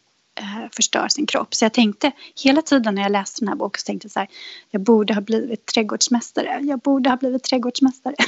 [0.40, 1.54] eh, förstör sin kropp.
[1.54, 2.12] Så jag tänkte
[2.44, 4.28] hela tiden när jag läste den här boken så tänkte jag så här,
[4.70, 6.60] jag borde ha blivit trädgårdsmästare.
[6.62, 8.14] Jag borde ha blivit trädgårdsmästare.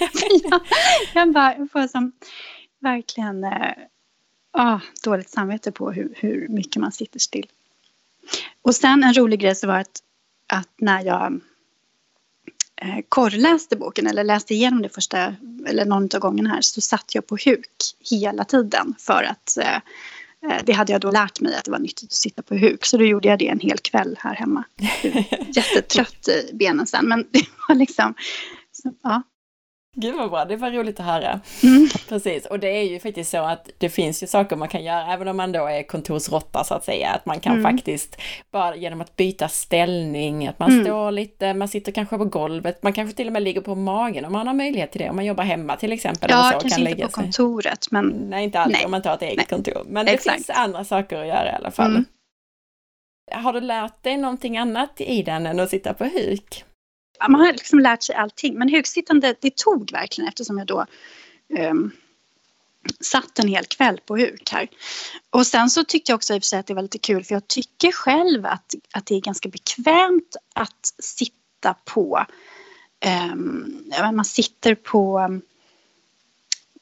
[0.50, 0.60] jag,
[1.14, 2.12] jag bara får som
[2.80, 3.72] verkligen eh,
[4.52, 7.46] ah, dåligt samvete på hur, hur mycket man sitter still.
[8.62, 10.02] Och sen en rolig grej så var att,
[10.52, 11.40] att när jag
[12.82, 15.34] eh, korrläste boken eller läste igenom det första
[15.66, 17.68] eller någon av gångerna här så satt jag på huk
[18.10, 19.76] hela tiden för att eh,
[20.50, 22.84] eh det hade jag då lärt mig att det var nyttigt att sitta på huk.
[22.84, 24.64] Så då gjorde jag det en hel kväll här hemma.
[25.54, 27.08] Jättetrött i benen sen.
[27.08, 28.14] Men det var liksom...
[28.72, 29.22] Så, ja.
[29.96, 31.40] Gud vad bra, det var roligt att höra.
[31.62, 31.88] Mm.
[32.08, 35.12] Precis, och det är ju faktiskt så att det finns ju saker man kan göra,
[35.12, 37.72] även om man då är kontorsrotta så att säga, att man kan mm.
[37.72, 38.20] faktiskt
[38.52, 40.84] bara genom att byta ställning, att man mm.
[40.84, 44.24] står lite, man sitter kanske på golvet, man kanske till och med ligger på magen
[44.24, 46.30] om man har möjlighet till det, om man jobbar hemma till exempel.
[46.30, 48.06] Ja, så, kanske kan inte på kontoret, men...
[48.06, 49.46] Nej, inte alltid om man tar ett eget nej.
[49.46, 50.36] kontor, men det Exakt.
[50.36, 51.90] finns andra saker att göra i alla fall.
[51.90, 52.04] Mm.
[53.32, 56.64] Har du lärt dig någonting annat i den än att sitta på huk?
[57.28, 58.58] Man har liksom lärt sig allting.
[58.58, 60.86] Men högsittande, det tog verkligen eftersom jag då
[61.70, 61.90] um,
[63.00, 64.68] satt en hel kväll på huk här.
[65.30, 67.24] Och sen så tyckte jag också i och för sig att det var lite kul
[67.24, 72.26] för jag tycker själv att, att det är ganska bekvämt att sitta på
[73.32, 75.30] um, man sitter på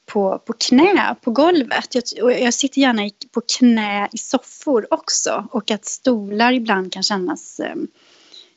[0.05, 1.95] på, på knä på golvet.
[1.95, 7.03] Jag, och jag sitter gärna på knä i soffor också och att stolar ibland kan
[7.03, 7.87] kännas um,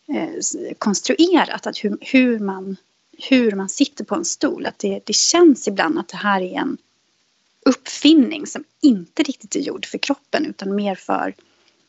[0.07, 1.67] Eh, konstruerat.
[1.67, 2.77] Att hur, hur, man,
[3.31, 4.67] hur man sitter på en stol.
[4.67, 6.79] Att det, det känns ibland att det här är en
[7.67, 11.35] uppfinning som inte riktigt är gjord för kroppen utan mer för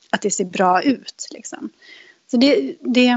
[0.10, 1.28] att det ser bra ut.
[1.32, 1.70] Liksom.
[2.32, 3.16] Så det, det,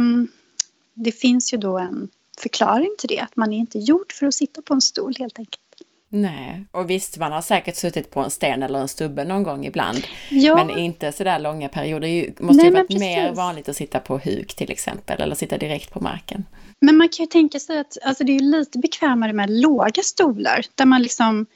[0.95, 2.09] det finns ju då en
[2.39, 5.39] förklaring till det, att man är inte gjord för att sitta på en stol helt
[5.39, 5.68] enkelt.
[6.11, 9.66] Nej, och visst man har säkert suttit på en sten eller en stubbe någon gång
[9.66, 10.05] ibland.
[10.31, 10.64] Ja.
[10.66, 12.09] Men inte sådär långa perioder.
[12.09, 15.59] Det måste Nej, ju varit mer vanligt att sitta på huk till exempel eller sitta
[15.59, 16.44] direkt på marken.
[16.81, 20.64] Men man kan ju tänka sig att alltså det är lite bekvämare med låga stolar.
[20.75, 21.47] Där man liksom,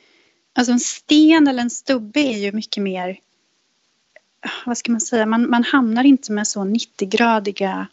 [0.54, 3.18] alltså en sten eller en stubbe är ju mycket mer,
[4.66, 7.86] vad ska man säga, man, man hamnar inte med så 90-gradiga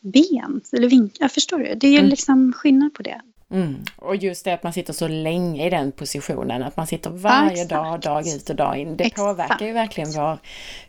[0.00, 0.60] ben.
[0.72, 1.74] Eller vink, jag förstår du?
[1.74, 2.10] Det är Mm.
[2.10, 3.20] liksom skillnad på det.
[3.50, 3.84] Mm.
[3.96, 7.52] Och just det att man sitter så länge i den positionen, att man sitter varje
[7.52, 7.70] exakt.
[7.70, 8.96] dag, dag ut och dag in.
[8.96, 9.16] Det Exakt.
[9.16, 10.38] påverkar ju verkligen vår,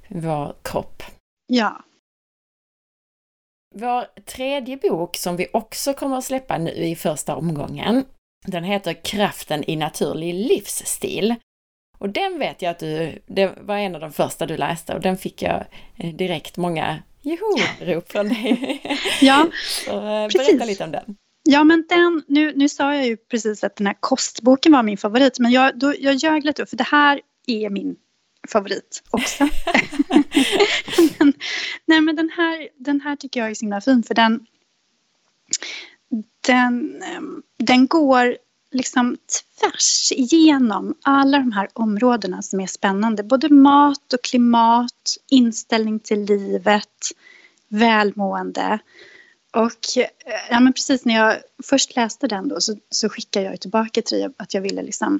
[0.07, 1.03] vår kropp.
[1.47, 1.83] Ja.
[3.75, 8.05] Vår tredje bok som vi också kommer att släppa nu i första omgången,
[8.45, 11.35] den heter Kraften i naturlig livsstil.
[11.99, 15.01] Och den vet jag att du, det var en av de första du läste och
[15.01, 15.65] den fick jag
[15.95, 18.81] eh, direkt många joho-rop från dig.
[19.21, 19.47] Ja,
[19.85, 21.15] Så eh, berätta lite om den.
[21.49, 24.97] Ja, men den, nu, nu sa jag ju precis att den här kostboken var min
[24.97, 27.95] favorit, men jag, då, jag ljög lite, för det här är min
[28.47, 29.43] favorit också.
[31.19, 31.33] men,
[31.85, 34.45] nej, men den här, den här tycker jag är så himla fin, för den,
[36.47, 38.37] den, ehm, den går
[38.71, 39.17] liksom
[39.59, 43.23] tvärs igenom alla de här områdena som är spännande.
[43.23, 47.11] Både mat och klimat, inställning till livet,
[47.67, 48.79] välmående.
[49.51, 50.07] Och eh,
[50.49, 54.17] ja, men precis när jag först läste den då så, så skickade jag tillbaka till
[54.17, 55.19] dig att jag ville liksom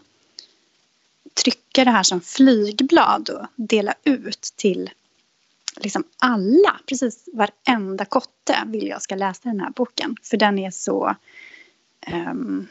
[1.34, 4.90] trycka det här som flygblad och dela ut till
[5.82, 10.16] liksom alla, precis varenda kotte vill jag ska läsa den här boken.
[10.24, 11.16] För den är så
[12.02, 12.68] ehm,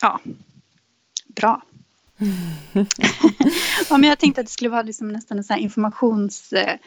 [0.00, 0.20] ja,
[1.26, 1.62] bra.
[3.90, 6.78] ja, men jag tänkte att det skulle vara liksom nästan en sån informations eh,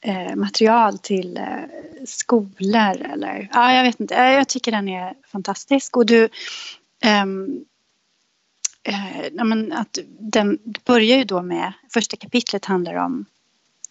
[0.00, 1.44] Eh, material till eh,
[2.04, 4.14] skolor eller ja, jag vet inte.
[4.14, 6.28] Eh, jag tycker den är fantastisk och du
[7.00, 7.64] ehm,
[8.82, 13.26] eh, ja, men att den börjar ju då med första kapitlet handlar om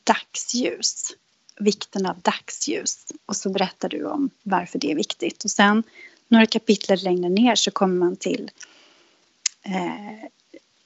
[0.03, 1.11] dagsljus.
[1.59, 3.05] Vikten av dagsljus.
[3.25, 5.43] Och så berättar du om varför det är viktigt.
[5.43, 5.83] Och sen
[6.27, 8.51] några kapitel längre ner så kommer man till
[9.63, 10.29] eh,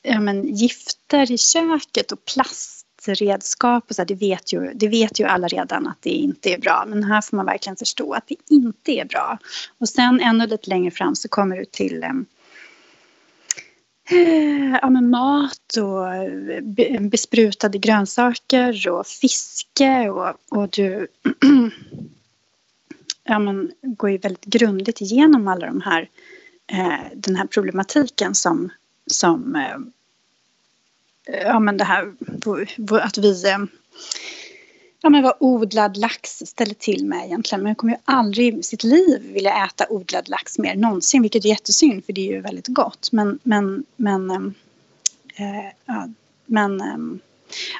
[0.01, 4.87] ja, men gifter i köket och plast redskap Och så här, det, vet ju, det
[4.87, 6.83] vet ju alla redan att det inte är bra.
[6.87, 9.37] Men här får man verkligen förstå att det inte är bra.
[9.77, 12.09] Och sen ännu lite längre fram så kommer du till eh,
[14.11, 21.07] eh, ja, men mat och eh, besprutade grönsaker och fiske och, och du
[23.23, 26.09] ja, men, går ju väldigt grundligt igenom alla de här
[26.71, 28.69] eh, den här problematiken som,
[29.07, 29.77] som eh,
[31.31, 32.13] ja, men det här
[33.01, 33.57] att vi eh,
[35.01, 37.63] ja, men vad odlad lax ställer till med egentligen.
[37.63, 41.45] Men jag kommer ju aldrig i sitt liv vilja äta odlad lax mer någonsin, vilket
[41.45, 43.11] är jättesynd för det är ju väldigt gott.
[43.11, 44.31] Men, men, men,
[45.35, 46.09] äh, ja,
[46.45, 46.97] men, äh,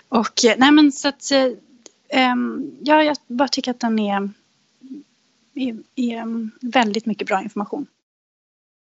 [0.10, 2.36] och nej men så att, äh,
[2.82, 4.30] ja, jag bara tycker att den är,
[5.54, 7.88] är, är väldigt mycket bra information.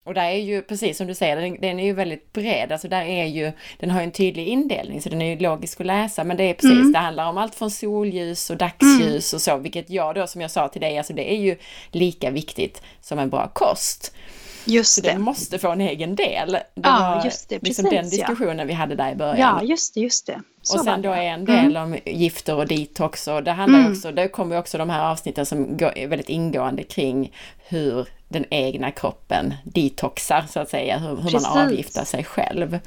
[0.05, 2.71] Och där är ju, precis som du säger, den, den är ju väldigt bred.
[2.71, 5.81] Alltså där är ju, den har ju en tydlig indelning så den är ju logisk
[5.81, 6.23] att läsa.
[6.23, 6.91] Men det är precis, Mm.
[6.91, 9.57] det handlar om allt från solljus och dagsljus och så.
[9.57, 11.57] Vilket jag då, som jag sa till dig, alltså det är ju
[11.91, 14.15] lika viktigt som en bra kost.
[14.65, 15.07] Just Så det.
[15.11, 16.51] den måste få en egen del.
[16.51, 18.27] Det Ja, var just det, liksom precis, den ja.
[18.27, 19.37] diskussionen vi hade där i början.
[19.39, 20.41] Ja, just det, just det.
[20.61, 23.91] Så och sen då är en del om gifter och detox och det handlar Mm.
[23.91, 27.31] också, det kommer också de här avsnitten som är väldigt ingående kring
[27.67, 32.79] hur den egna kroppen detoxar så att säga, hur, hur man avgiftar sig själv.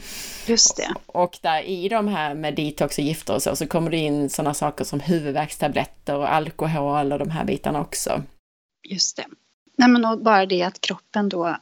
[0.46, 0.88] Just det.
[1.06, 4.30] Och där i de här med detox och gifter och så, så kommer det in
[4.30, 8.22] sådana saker som huvudvärkstabletter och alkohol och de här bitarna också.
[8.88, 9.24] Just det.
[9.76, 11.56] Nej, men och bara det att kroppen då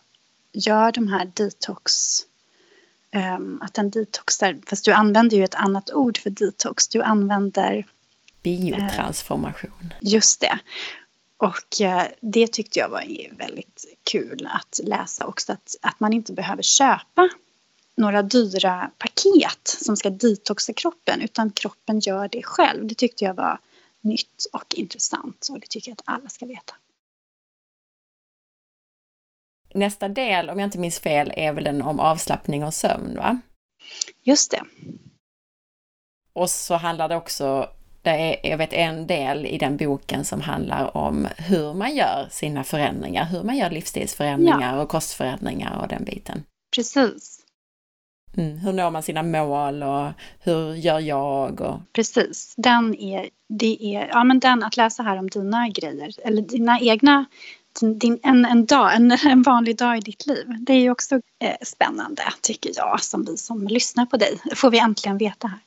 [0.52, 1.92] gör de här detox...
[3.10, 4.58] ehm, att den detoxar.
[4.66, 6.88] Fast du använder ju ett annat ord för detox.
[6.88, 7.86] Du använder
[8.42, 9.94] Biotransformation.
[10.00, 10.58] just det.
[11.36, 15.52] Och eh, det tyckte jag var väldigt kul att läsa också.
[15.52, 17.28] Att, att man inte behöver köpa
[17.94, 22.86] några dyra paket som ska detoxa kroppen utan kroppen gör det själv.
[22.86, 23.58] Det tyckte jag var
[24.00, 26.74] nytt och intressant och det tycker jag att alla ska veta.
[29.74, 33.40] Nästa del, om jag inte minns fel, är väl den om avslappning och sömn, va?
[34.22, 34.62] Just det.
[36.32, 37.68] Och så handlar det också,
[38.02, 42.28] det är, jag vet en del i den boken som handlar om hur man gör
[42.30, 44.82] sina förändringar, hur man gör livsstilsförändringar ja.
[44.82, 46.44] och kostförändringar och den biten.
[46.74, 47.40] Precis.
[48.36, 51.60] Mm, hur når man sina mål och hur gör jag?
[51.60, 51.80] Och...
[51.92, 56.42] Precis, den är, det är, ja men den att läsa här om dina grejer, eller
[56.42, 57.24] dina egna
[57.80, 60.46] din, en, en, dag, en, en vanlig dag i ditt liv.
[60.60, 64.38] Det är ju också eh, spännande tycker jag som vi som lyssnar på dig.
[64.54, 65.60] får vi äntligen veta här.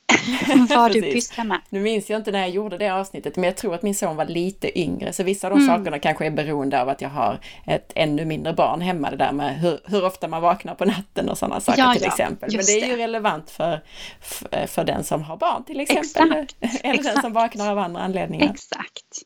[0.76, 1.62] Vad du pysslar med.
[1.69, 4.15] Nu minns jag inte när jag gjorde det avsnittet men jag tror att min son
[4.15, 5.78] var lite yngre så vissa av de mm.
[5.78, 9.10] sakerna kanske är beroende av att jag har ett ännu mindre barn hemma.
[9.10, 12.04] Det där med hur, hur ofta man vaknar på natten och sådana saker ja, till
[12.04, 12.49] ja, exempel.
[12.56, 13.84] Men det är ju relevant för,
[14.21, 16.32] för, för, den som har barn till exempel.
[16.32, 16.56] Exakt.
[16.84, 17.15] Eller Exakt.
[17.15, 18.52] den som vaknar av andra anledningar.
[18.54, 19.23] Exakt.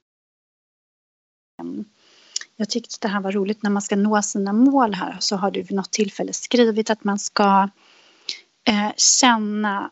[2.59, 5.51] Jag tyckte det här var roligt när man ska nå sina mål här så har
[5.51, 7.69] du vid något tillfälle skrivit att man ska
[8.67, 9.91] eh, känna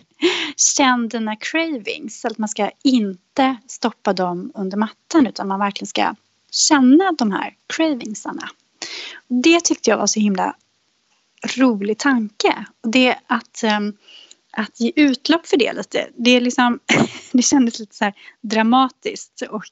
[0.76, 2.24] känn dina cravings.
[2.24, 6.14] Att man ska inte stoppa dem under mattan utan man verkligen ska
[6.50, 8.48] känna de här cravingsarna.
[9.28, 10.56] Det tyckte jag var så himla
[11.56, 12.66] rolig tanke.
[12.82, 13.80] Det att, eh,
[14.52, 16.80] att ge utlopp för det lite, det, är liksom,
[17.32, 19.64] det kändes lite så här dramatiskt och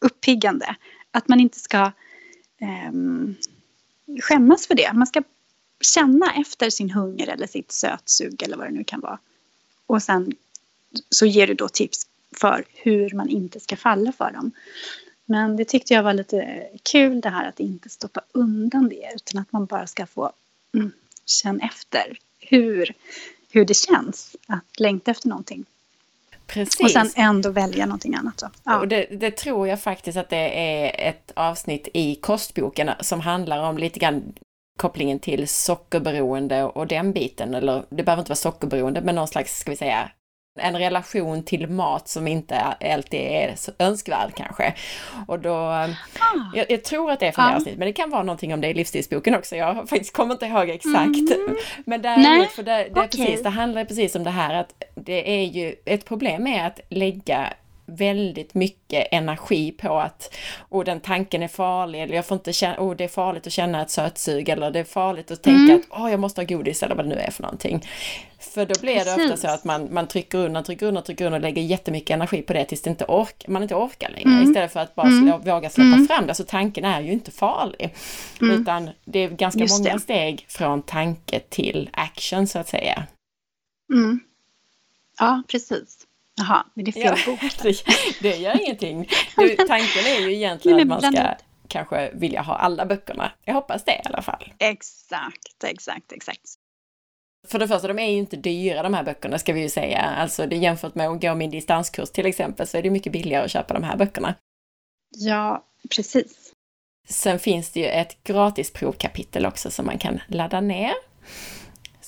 [0.00, 0.76] uppiggande
[1.10, 1.92] att man inte ska
[2.60, 2.92] eh,
[4.20, 4.92] skämmas för det.
[4.92, 5.22] Man ska
[5.80, 9.18] känna efter sin hunger eller sitt sötsug eller vad det nu kan vara.
[9.86, 10.32] Och sen
[11.10, 14.52] så ger du då tips för hur man inte ska falla för dem.
[15.24, 19.40] Men det tyckte jag var lite kul det här att inte stoppa undan det utan
[19.40, 20.32] att man bara ska få
[20.74, 20.92] mm,
[21.26, 22.94] känna efter hur,
[23.50, 25.64] hur det känns att längta efter någonting.
[26.52, 26.80] Precis.
[26.80, 28.42] Och sen ändå välja någonting annat.
[28.64, 28.78] Ja.
[28.78, 33.62] Och det, det, tror jag faktiskt att det är ett avsnitt i kostboken som handlar
[33.62, 34.32] om lite grann
[34.78, 39.58] kopplingen till sockerberoende och den biten, eller det behöver inte vara sockerberoende, men någon slags,
[39.60, 40.10] ska vi säga,
[40.60, 44.74] en relation till mat som inte alltid är så önskvärd kanske.
[45.26, 45.88] Och då, ah.
[46.54, 47.56] jag, jag, tror att det är för ah.
[47.56, 49.56] avsnitt, men det kan vara någonting om det i livsstilsboken också.
[49.56, 51.34] Jag faktiskt kommer inte ihåg exakt.
[51.34, 51.56] Mm.
[51.84, 53.08] Men däremot, för det, det, okay.
[53.08, 56.80] precis, det handlar precis om det här att det är ju, ett problem är att
[56.88, 57.52] lägga
[57.96, 60.34] väldigt mycket energi på att
[60.68, 63.52] oh, den tanken är farlig eller jag får inte känna, oh, det är farligt att
[63.52, 65.82] känna ett sötsug eller det är farligt att tänka mm.
[65.90, 67.84] att oh, jag måste ha godis eller vad det nu är för någonting.
[68.40, 71.40] För då blir det ofta så att man, man trycker undan, trycker undan, trycker undan
[71.40, 74.28] och lägger jättemycket energi på det tills det inte ork, man inte orkar längre.
[74.28, 74.42] Mm.
[74.42, 75.24] Istället för att bara mm.
[75.24, 76.06] slå, våga släppa mm.
[76.06, 76.34] fram det.
[76.34, 77.94] Så tanken är ju inte farlig.
[78.40, 78.62] Mm.
[78.62, 80.00] Utan det är ganska Just många det.
[80.00, 83.06] steg från tanke till action så att säga.
[83.92, 84.20] Mm.
[85.18, 86.06] Ja, precis.
[86.36, 87.40] Jaha, men det är fel ja, bok.
[87.62, 87.84] det,
[88.20, 89.08] det gör ingenting.
[89.36, 91.34] Du, tanken är ju egentligen att man ska
[91.68, 93.32] kanske vilja ha alla böckerna.
[93.44, 94.52] Jag hoppas det i alla fall.
[94.58, 96.40] Exakt, exakt, exakt.
[97.48, 100.00] För det första, de är ju inte dyra de här böckerna ska vi ju säga.
[100.00, 103.44] Alltså det jämfört med att gå min distanskurs till exempel så är det mycket billigare
[103.44, 104.34] att köpa de här böckerna.
[105.16, 105.64] Ja,
[105.96, 106.52] precis.
[107.08, 110.92] Sen finns det ju ett gratis provkapitel också som man kan ladda ner.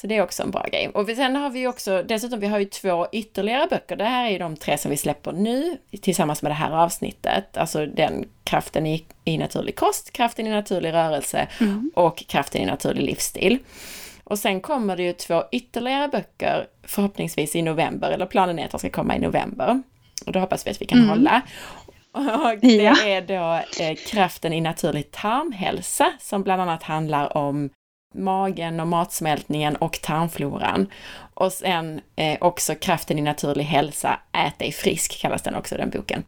[0.02, 0.88] Så det är också en bra grej.
[0.88, 3.96] Och sen har vi också, dessutom vi har ju två ytterligare böcker.
[3.96, 7.56] Det här är ju de tre som vi släpper nu tillsammans med det här avsnittet.
[7.56, 11.90] Alltså den kraften i, i naturlig kost, kraften i naturlig rörelse mm.
[11.94, 13.58] och kraften i naturlig livsstil.
[14.24, 18.70] Och sen kommer det ju två ytterligare böcker förhoppningsvis i november, eller planen är att
[18.70, 19.82] de ska komma i november.
[20.26, 21.10] Och då hoppas vi att vi kan mm.
[21.10, 21.42] hålla.
[22.12, 23.02] Och det ja.
[23.04, 27.70] är då eh, kraften i naturlig tarmhälsa som bland annat handlar om
[28.14, 30.86] magen och matsmältningen och tarmfloran.
[31.34, 35.90] Och sen eh, också kraften i naturlig hälsa, ät dig frisk kallas den också den
[35.90, 36.24] boken.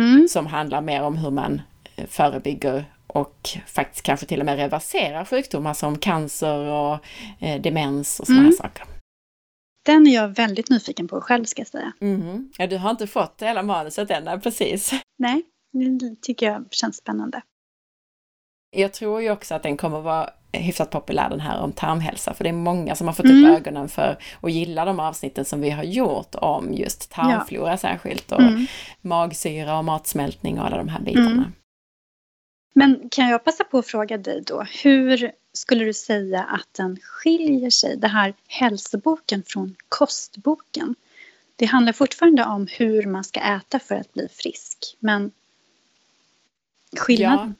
[0.00, 0.28] Mm.
[0.28, 1.62] Som handlar mer om hur man
[1.96, 6.98] eh, förebygger och faktiskt kanske till och med reverserar sjukdomar som cancer och
[7.40, 8.52] eh, demens och sådana mm.
[8.52, 8.84] saker.
[9.84, 11.92] Den är jag väldigt nyfiken på själv ska jag säga.
[12.00, 12.52] Mm.
[12.58, 14.92] Ja, du har inte fått hela manuset än, precis.
[15.18, 17.42] Nej, det tycker jag känns spännande.
[18.70, 22.44] Jag tror ju också att den kommer vara hyfsat populär den här om tarmhälsa, för
[22.44, 23.44] det är många som har fått mm.
[23.44, 27.76] upp ögonen för och gillar de avsnitten som vi har gjort om just tarmflora ja.
[27.76, 28.66] särskilt och mm.
[29.00, 31.30] magsyra och matsmältning och alla de här bitarna.
[31.30, 31.52] Mm.
[32.74, 36.96] Men kan jag passa på att fråga dig då, hur skulle du säga att den
[37.02, 40.94] skiljer sig, det här hälsoboken från kostboken?
[41.56, 45.30] Det handlar fortfarande om hur man ska äta för att bli frisk, men
[46.96, 47.54] skillnaden?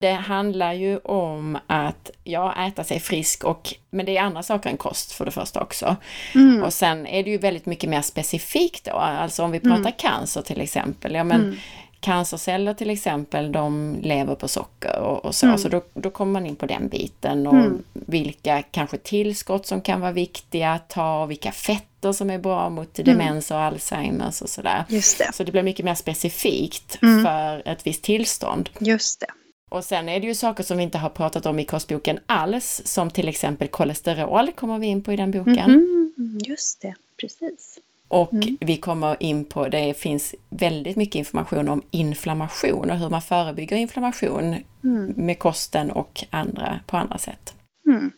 [0.00, 4.70] Det handlar ju om att, ja, äta sig frisk och, men det är andra saker
[4.70, 5.96] än kost för det första också.
[6.34, 6.62] Mm.
[6.62, 9.92] Och sen är det ju väldigt mycket mer specifikt då, alltså om vi pratar Mm.
[9.98, 11.56] cancer till exempel, ja men Mm.
[12.00, 15.58] cancerceller till exempel, de lever på socker och, och så, Mm.
[15.58, 17.82] så då, då kommer man in på den biten och Mm.
[17.92, 22.98] vilka kanske tillskott som kan vara viktiga att ta, vilka fetter som är bra mot
[22.98, 23.18] Mm.
[23.18, 24.84] demens och Alzheimers och sådär.
[24.88, 25.30] Just det.
[25.34, 27.24] Så det blir mycket mer specifikt Mm.
[27.24, 28.70] för ett visst tillstånd.
[28.78, 29.26] Just det.
[29.68, 32.82] Och sen är det ju saker som vi inte har pratat om i kostboken alls,
[32.84, 35.70] som till exempel kolesterol kommer vi in på i den boken.
[35.72, 36.38] Mhm.
[36.44, 37.78] Just det, precis.
[38.08, 38.56] Och Mm.
[38.60, 43.76] vi kommer in på, det finns väldigt mycket information om inflammation och hur man förebygger
[43.76, 45.12] inflammation Mm.
[45.16, 47.54] med kosten och andra, på andra sätt.
[47.86, 48.10] Mm.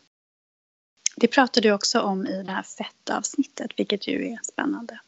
[1.17, 4.99] Det pratade du också om i det här fettavsnittet, vilket ju är spännande.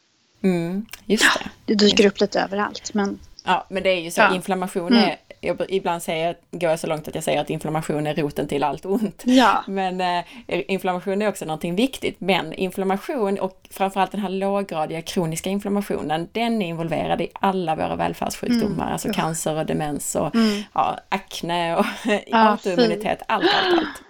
[0.41, 1.49] Mm, just det.
[1.65, 4.35] Det dyker upp lite överallt, men Ja, men det är ju så, Ja.
[4.35, 5.03] inflammation Mm.
[5.03, 8.47] är, jag, ibland säger går jag så långt att jag säger att inflammation är roten
[8.47, 9.21] till allt ont.
[9.25, 9.63] ja.
[9.67, 12.21] Men eh, inflammation är också någonting viktigt.
[12.21, 17.95] Men inflammation och framförallt den här låggradiga kroniska inflammationen, den är involverad i alla våra
[17.95, 18.93] välfärdssjukdomar, Mm.
[18.93, 19.13] alltså Ja.
[19.13, 20.61] cancer och demens och Mm.
[20.73, 21.85] ja, akne och
[22.27, 24.01] Ja, autoimmunitet, allt, allt, allt.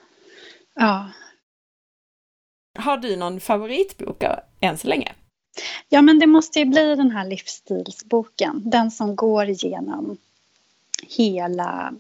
[0.76, 1.10] ja.
[2.80, 4.24] Har du någon favoritbok
[4.60, 5.12] än så länge?
[5.90, 8.62] Ja, men det måste ju bli den här livsstilsboken.
[8.70, 10.18] Den som går igenom
[11.10, 11.93] hela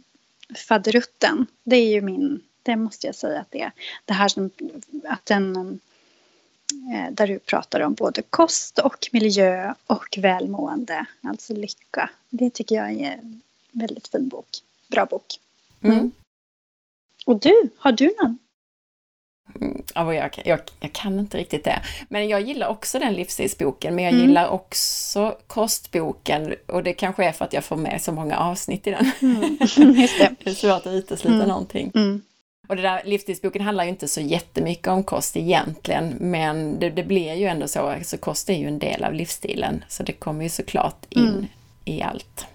[0.67, 1.45] faderutten.
[1.63, 3.71] Det är ju min, det måste jag säga att det är.
[4.05, 4.49] Det här som,
[5.03, 5.55] att den,
[6.93, 12.09] eh, där du pratar om både kost och miljö och välmående, alltså lycka.
[12.29, 13.41] Det tycker jag är en
[13.71, 14.47] väldigt fin bok.
[14.87, 15.39] Bra bok.
[15.81, 15.97] Mm.
[15.97, 16.11] Mm.
[17.25, 18.37] Och du, har du någon?
[19.95, 21.81] Ja, jag, jag, jag kan inte riktigt det.
[22.09, 24.25] Men jag gillar också den livsstilsboken, men jag Mm.
[24.27, 26.55] gillar också kostboken.
[26.67, 29.11] Och det kanske är för att jag får med så många avsnitt i den.
[29.21, 29.57] Mm.
[29.59, 30.35] Det.
[30.43, 31.47] Det är svårt att utesluta Mm.
[31.47, 31.91] någonting.
[31.95, 32.21] Mm.
[32.67, 37.03] Och det där livsstilsboken handlar ju inte så jättemycket om kost egentligen, men det, det
[37.03, 40.43] blir ju ändå så, alltså kost är ju en del av livsstilen, så det kommer
[40.43, 41.45] ju såklart in Mm.
[41.85, 42.45] i allt.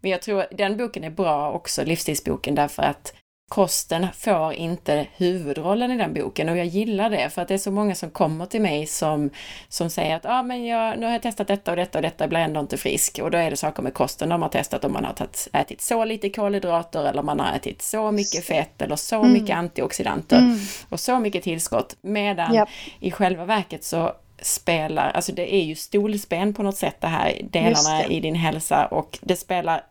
[0.00, 3.14] Men jag tror den boken är bra också, livsstilsboken, därför att
[3.48, 7.58] kosten får inte huvudrollen i den boken och jag gillar det för att det är
[7.58, 9.30] så många som kommer till mig som,
[9.68, 12.28] som säger att ah, men jag, nu har jag testat detta och detta och detta
[12.28, 14.92] blir ändå inte frisk och då är det saker med kosten de har testat om
[14.92, 18.96] man har tagit, ätit så lite kolhydrater eller man har ätit så mycket fett eller
[18.96, 19.32] så Mm.
[19.32, 20.58] mycket antioxidanter Mm.
[20.88, 22.68] och så mycket tillskott medan Japp.
[23.00, 27.40] i själva verket så spelar, alltså det är ju stolsben på något sätt det här
[27.50, 28.14] delarna det.
[28.14, 29.84] i din hälsa och det spelar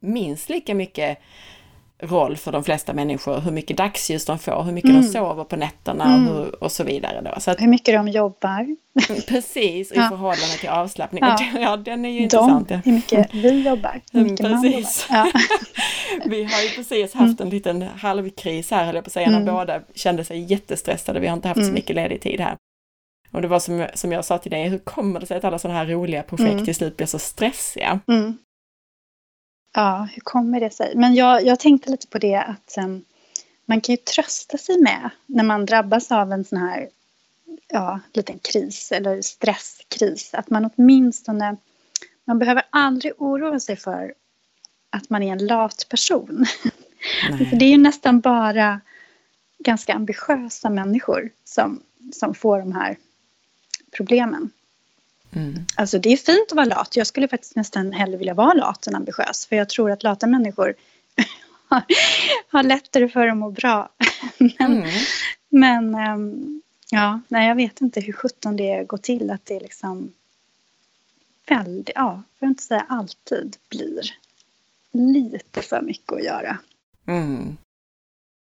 [0.00, 1.18] minst lika mycket
[2.02, 5.02] roll för de flesta människor hur mycket dagsljus de får, hur mycket Mm.
[5.02, 6.28] de sover på nätterna Mm.
[6.28, 7.20] och, hur, och så vidare.
[7.34, 7.40] Då.
[7.40, 8.76] Så att, Hur mycket de jobbar.
[9.28, 10.08] precis, i Ja.
[10.08, 11.22] förhållande till avslappning.
[11.24, 11.36] Ja.
[11.54, 12.70] Det, ja, den är ju De, intressant.
[12.70, 12.80] ja.
[12.84, 14.00] hur mycket vi jobbar.
[14.12, 15.06] Hur Mm, mycket man precis.
[15.10, 15.24] jobbar.
[15.24, 15.32] Ja.
[16.24, 19.40] Vi har ju precis haft en liten halvkris här, höll jag på att säga, när
[19.40, 19.54] Mm.
[19.54, 21.20] båda kände sig jättestressade.
[21.20, 21.74] Vi har inte haft så Mm.
[21.74, 22.56] mycket ledig tid här.
[23.32, 25.58] Och det var som, som jag sa till dig, hur kommer det sig att alla
[25.58, 26.64] sådana här roliga projekt Mm.
[26.64, 28.00] till slut blir så stressiga?
[28.08, 28.38] Mm.
[29.72, 30.96] Ja, hur kommer det sig?
[30.96, 33.04] Men jag, jag tänkte lite på det att um,
[33.66, 36.88] man kan ju trösta sig med när man drabbas av en sån här
[37.68, 40.34] ja, liten kris eller stresskris.
[40.34, 41.56] Att man åtminstone,
[42.24, 44.14] man behöver aldrig oroa sig för
[44.90, 46.46] att man är en lat person.
[47.50, 48.80] För det är ju nästan bara
[49.58, 52.96] ganska ambitiösa människor som, som får de här
[53.96, 54.50] problemen.
[55.34, 55.66] Mm.
[55.76, 56.96] Alltså det är fint att vara lat.
[56.96, 59.46] Jag skulle faktiskt nästan hellre vilja vara lat än ambitiös.
[59.46, 60.74] För jag tror att lata människor
[61.68, 61.82] har,
[62.48, 63.88] har lättare för att må bra.
[64.38, 64.90] men Mm.
[65.48, 70.12] men ehm, ja, nej, jag vet inte hur sjutton det går till att det liksom
[71.48, 74.02] väldigt, ja, för att inte säga alltid blir
[74.92, 76.58] lite för mycket att göra.
[77.06, 77.56] Mm.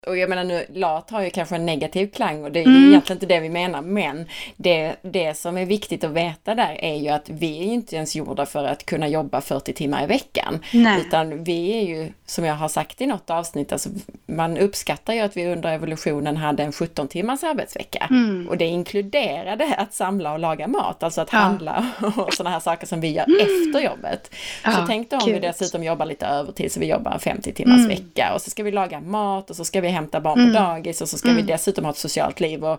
[0.06, 2.88] Och jag menar nu, lat har ju kanske en negativ klang och det är Mm.
[2.88, 6.94] egentligen inte det vi menar, men det, det som är viktigt att veta där är
[6.94, 10.06] ju att vi är ju inte ens gjorda för att kunna jobba 40 timmar i
[10.06, 10.60] veckan.
[10.72, 11.00] Nej.
[11.00, 13.88] Utan vi är ju, som jag har sagt i något avsnitt, alltså
[14.26, 18.06] man uppskattar ju att vi under evolutionen hade en 17 timmars arbetsvecka.
[18.10, 18.48] Mm.
[18.48, 21.38] Och det inkluderade att samla och laga mat, alltså att Ja.
[21.38, 21.86] handla
[22.16, 24.30] och sådana här saker som vi gör efter jobbet.
[24.64, 25.42] Så Ja, tänk då om vi gud.
[25.42, 27.88] dessutom jobbar lite övertid, så vi jobbar en 50 timmars Mm.
[27.88, 30.52] vecka och så ska vi laga mat och så ska vi hämta barn Mm.
[30.54, 31.46] på dagis och så ska Mm.
[31.46, 32.78] vi dessutom ha ett socialt liv och,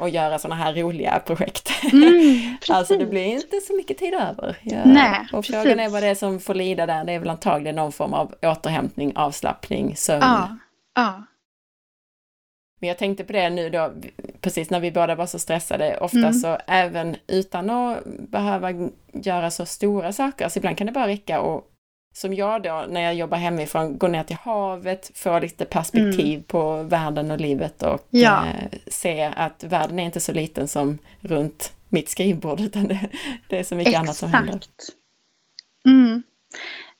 [0.00, 1.70] och göra sådana här roliga projekt.
[1.92, 4.56] Mm, Alltså det blir inte så mycket tid över.
[4.62, 4.78] Ja.
[4.84, 5.54] Nej, och precis.
[5.62, 7.04] frågan är vad det är som får lida där.
[7.04, 10.22] Det är väl antagligen någon form av återhämtning, avslappning, sömn.
[10.22, 10.56] Ja,
[10.94, 11.22] ja.
[12.80, 13.92] Men jag tänkte på det nu då,
[14.40, 16.32] precis när vi båda var så stressade, ofta Mm.
[16.32, 18.70] så även utan att behöva
[19.12, 21.64] göra så stora saker, så ibland kan det bara räcka att
[22.12, 26.42] som jag då när jag jobbar hemifrån går ner till havet, får lite perspektiv mm.
[26.42, 28.46] på världen och livet och ja.
[28.46, 33.10] eh, se att världen är inte så liten som runt mitt skrivbord utan det,
[33.48, 34.04] det är så mycket Exakt.
[34.04, 34.60] annat som händer.
[35.86, 36.22] Mm.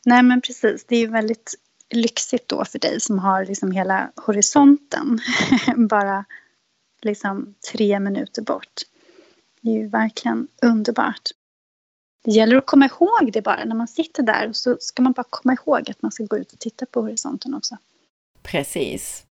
[0.05, 1.55] Nej men precis, det är väldigt
[1.91, 5.19] lyxigt då för dig som har liksom hela horisonten
[5.89, 6.25] bara
[7.03, 8.83] liksom tre minuter bort.
[9.61, 11.31] Det är ju verkligen underbart.
[12.25, 15.13] Det gäller att komma ihåg det bara när man sitter där och så ska man
[15.13, 17.77] bara komma ihåg att man ska gå ut och titta på horisonten också.
[18.43, 19.25] Precis.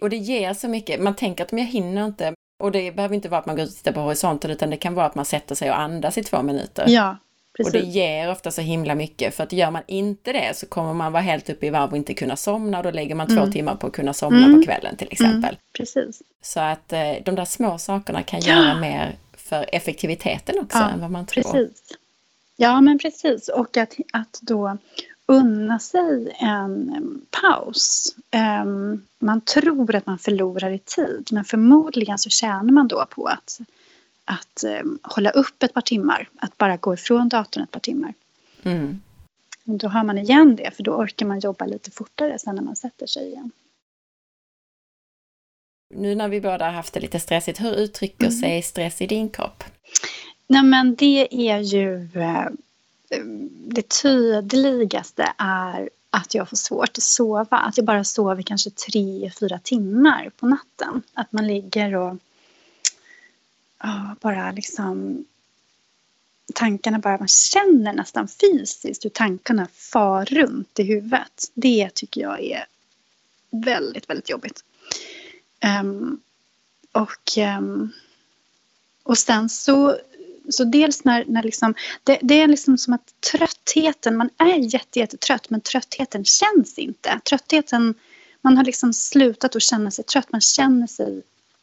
[0.00, 2.34] Och det ger så mycket, man tänker att jag hinner inte.
[2.62, 4.76] Och det behöver inte vara att man går ut och tittar på horisonten utan det
[4.76, 6.84] kan vara att man sätter sig och andas i två minuter.
[6.88, 7.16] Ja,
[7.58, 7.74] Precis.
[7.74, 10.94] Och det ger ofta så himla mycket för att gör man inte det så kommer
[10.94, 13.44] man vara helt uppe i varv och inte kunna somna och då lägger man mm.
[13.44, 14.60] två timmar på att kunna somna mm.
[14.60, 15.50] på kvällen till exempel.
[15.50, 15.56] Mm.
[15.76, 16.22] Precis.
[16.42, 19.16] Så att eh, de där små sakerna kan göra mer
[19.48, 21.42] för effektiviteten också ja, än vad man tror.
[21.42, 21.82] Precis.
[22.56, 24.78] Ja men precis och att, att då
[25.26, 28.14] unna sig en paus.
[28.62, 33.26] Um, man tror att man förlorar i tid men förmodligen så tjänar man då på
[33.26, 33.60] att
[34.24, 36.28] att eh, hålla upp ett par timmar.
[36.36, 38.14] Att bara gå ifrån datorn ett par timmar.
[38.62, 39.00] Mm.
[39.64, 42.76] Då har man igen det, för då orkar man jobba lite fortare sen när man
[42.76, 43.50] sätter sig igen.
[45.90, 48.38] Nu när vi båda har haft det lite stressigt, hur uttrycker mm.
[48.38, 49.64] sig stress i din kropp?
[50.46, 52.48] Nej men det är ju eh,
[53.66, 57.56] det tydligaste är att jag får svårt att sova.
[57.56, 61.02] Att jag bara sover kanske tre, fyra timmar på natten.
[61.14, 62.16] Att man ligger och
[63.82, 65.24] ja, bara liksom
[66.54, 71.50] tankarna bara, man känner nästan fysiskt hur tankarna far runt i huvudet.
[71.54, 72.64] Det tycker jag är
[73.50, 74.64] väldigt, väldigt jobbigt.
[75.80, 76.20] Um,
[76.92, 77.92] och, um,
[79.02, 79.98] och sen så,
[80.48, 85.50] så dels när, när liksom, det, det, är liksom som att tröttheten, man är jättetrött
[85.50, 87.20] men tröttheten känns inte.
[87.24, 87.94] Tröttheten,
[88.40, 91.22] man har liksom slutat att känna sig trött, man känner sig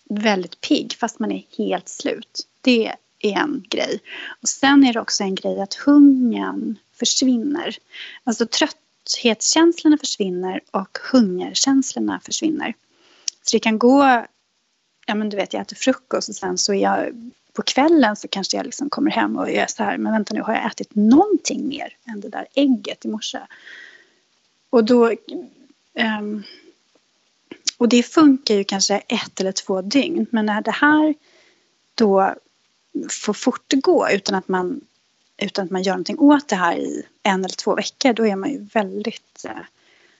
[0.10, 2.48] väldigt pigg fast man är helt slut.
[2.62, 4.00] Det är en grej.
[4.42, 7.78] Och sen är det också en grej att hungern försvinner.
[8.24, 12.74] Alltså trötthetskänslorna försvinner och hungerkänslorna försvinner.
[13.46, 14.26] Så det kan gå,
[15.06, 18.28] ja men du vet jag äter frukost och sen så är jag på kvällen så
[18.28, 20.96] kanske jag liksom kommer hem och är så här, men vänta nu har jag ätit
[20.96, 23.40] någonting mer än det där ägget i morse.
[24.70, 25.12] Och då
[25.94, 26.44] um,
[27.78, 30.26] och det funkar ju kanske ett eller två dygn.
[30.30, 31.16] Men när det här
[31.96, 32.36] då
[33.10, 34.82] får fortgå utan att man,
[35.38, 38.36] utan att man gör någonting åt det här i en eller två veckor, då är
[38.36, 39.66] man ju väldigt eh,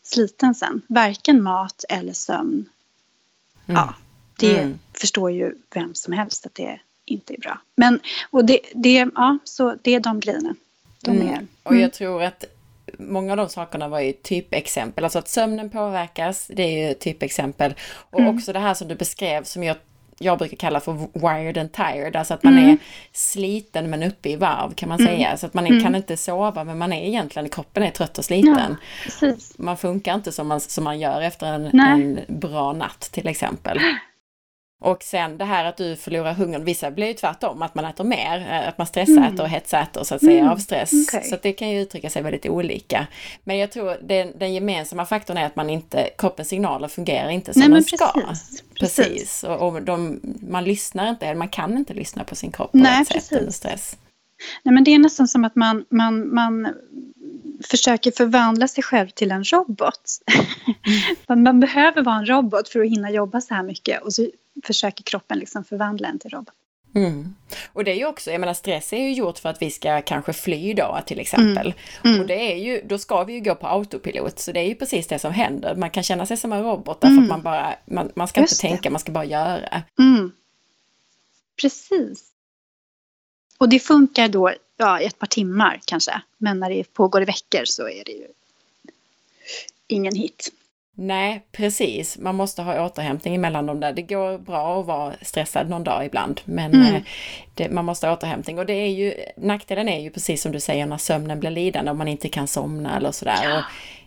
[0.04, 0.82] sliten sen.
[0.88, 2.70] Varken mat eller sömn.
[3.68, 3.82] Mm.
[3.82, 3.94] Ja,
[4.40, 4.80] det mm.
[4.94, 7.62] förstår ju vem som helst att det inte är bra.
[7.76, 8.00] Men,
[8.30, 10.56] och det, det, ja, så det är de grejerna.
[11.02, 11.28] De mm.
[11.28, 12.46] är, och jag tror att
[13.00, 17.74] många av de sakerna var ju typexempel, alltså att sömnen påverkas, det är ju typexempel.
[18.10, 18.36] Och mm.
[18.36, 19.78] också det här som du beskrev som jag,
[20.20, 22.70] jag brukar kalla för wired and tired, alltså att man mm.
[22.70, 22.78] är
[23.12, 25.16] sliten men uppe i varv kan man mm.
[25.16, 25.38] säga.
[25.38, 25.96] Så att man är, kan mm.
[25.96, 28.78] inte sova men man är egentligen, kroppen är trött och sliten.
[29.22, 33.28] Ja, man funkar inte som man, som man gör efter en, en bra natt till
[33.28, 33.80] exempel.
[34.82, 38.04] Och sen det här att du förlorar hungern, vissa blir ju tvärtom, att man äter
[38.04, 39.40] mer, eh, att man stressar mm.
[39.40, 40.52] och hetsäter så att säga mm.
[40.52, 40.94] av stress.
[40.94, 41.24] Okay.
[41.24, 43.08] Så det kan ju uttrycka sig väldigt olika.
[43.44, 47.54] Men jag tror den, den gemensamma faktorn är att man inte, kroppens signaler fungerar inte
[47.54, 48.12] som Nej, de ska.
[48.12, 48.64] Precis.
[48.80, 49.44] precis.
[49.44, 50.20] Och, och de,
[50.50, 53.52] man lyssnar inte, man kan inte lyssna på sin kropp på Nej, ett sätt under
[53.52, 53.98] stress.
[54.64, 56.74] Nej men det är nästan som att man, man, man
[57.70, 60.02] försöker förvandla sig själv till en robot.
[61.28, 61.44] Mm.
[61.44, 64.28] man behöver vara en robot för att hinna jobba så här mycket och så
[64.64, 66.54] försöker kroppen liksom förvandla en till robot.
[66.96, 67.36] Mm.
[67.74, 70.02] Och det är ju också, jag menar stress är ju gjort för att vi ska
[70.02, 71.68] kanske fly då till exempel.
[71.68, 71.76] Mm.
[72.04, 72.22] Mm.
[72.22, 74.76] Och det är ju, då ska vi ju gå på autopilot, så det är ju
[74.76, 75.76] precis det som händer.
[75.76, 77.28] Man kan känna sig som en robot därför att mm.
[77.28, 78.70] man bara, man, man ska Just inte det.
[78.70, 79.84] tänka, man ska bara göra.
[80.00, 80.32] Mm.
[81.62, 82.24] Precis.
[83.58, 87.66] Och det funkar då ja, ett par timmar kanske, men när det pågår i veckor
[87.66, 88.28] så är det ju
[89.88, 90.52] ingen hit.
[90.98, 92.18] Nej, precis.
[92.18, 93.94] Man måste ha återhämtning emellan de där.
[93.94, 96.96] Det går bra att vara stressad någon dag ibland, men mm.
[96.96, 97.02] Eh,
[97.54, 98.60] det, man måste ha återhämtning.
[98.60, 101.92] Och det är ju, nackdelen är ju precis som du säger när sömnen blir lidande,
[101.92, 103.40] om man inte kan somna eller sådär.
[103.44, 103.58] Ja.
[103.58, 103.64] Och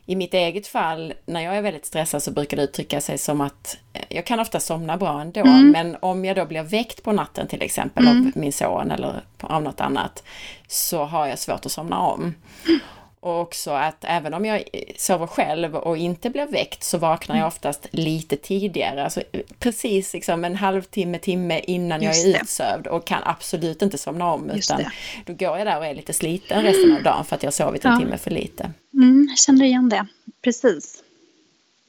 [0.07, 3.41] I mitt eget fall, när jag är väldigt stressad så brukar det uttrycka sig som
[3.41, 5.71] att eh, jag kan ofta somna bra ändå, mm.
[5.71, 8.27] men om jag då blir väckt på natten till exempel mm.
[8.27, 10.23] av min son eller av något annat,
[10.69, 12.35] så har jag svårt att somna om.
[13.21, 14.65] Och också att även om jag
[14.97, 17.49] sover själv och inte blir väckt så vaknar jag mm.
[17.49, 19.23] oftast lite tidigare, alltså
[19.59, 22.43] precis liksom en halvtimme, timme innan Just jag är det.
[22.43, 24.93] utsövd och kan absolut inte somna om Just utan det.
[25.27, 27.85] då går jag där och är lite sliten resten av dagen för att jag sovit
[27.85, 27.99] en ja.
[27.99, 28.71] timme för lite.
[28.95, 30.07] Mm, jag känner igen det,
[30.43, 31.03] precis.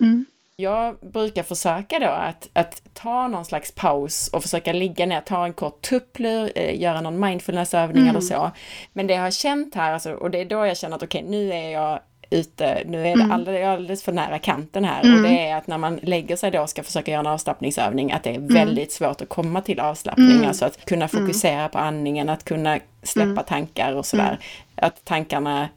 [0.01, 0.25] Mm.
[0.59, 5.45] Jag brukar försöka då att, att ta någon slags paus och försöka ligga ner, ta
[5.45, 8.09] en kort tupplur, eh, göra någon mindfulnessövning mm.
[8.09, 8.51] eller så.
[8.93, 11.23] Men det jag har känt här, alltså, och det är då jag känner att okej,
[11.23, 11.99] okay, nu är jag
[12.29, 13.31] ute, nu är det mm.
[13.31, 15.15] alldeles, alldeles för nära kanten här mm.
[15.15, 18.11] och det är att när man lägger sig då och ska försöka göra en avslappningsövning
[18.11, 18.53] att det är mm.
[18.53, 20.47] väldigt svårt att komma till avslappning, mm.
[20.47, 21.25] alltså att kunna mm.
[21.25, 24.39] fokusera på andningen, att kunna släppa tankar och sådär.
[24.75, 25.69] Att tankarna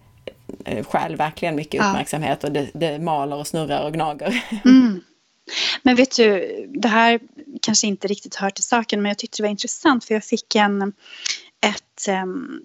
[0.82, 2.46] stjäl verkligen mycket uppmärksamhet ja.
[2.46, 4.44] och det, det maler och snurrar och gnager.
[4.64, 5.00] Mm.
[5.82, 7.20] Men vet du, det här
[7.62, 10.54] kanske inte riktigt hör till saken men jag tyckte det var intressant för jag fick
[10.54, 10.92] en,
[11.66, 12.60] ett um,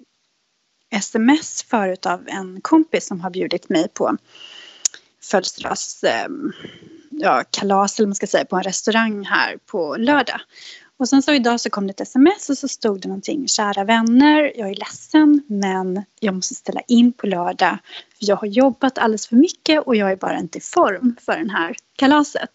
[0.90, 4.18] sms förut av en kompis som har bjudit mig på
[5.22, 6.54] födelsedags um,
[7.12, 10.40] ja, kalas eller man ska säga på en restaurang här på lördag.
[11.00, 13.48] Och sen så idag så kom det ett sms och så stod det någonting.
[13.48, 17.78] Kära vänner, jag är ledsen men jag måste ställa in på lördag.
[18.20, 21.50] Jag har jobbat alldeles för mycket och jag är bara inte i form för den
[21.50, 22.52] här kalaset.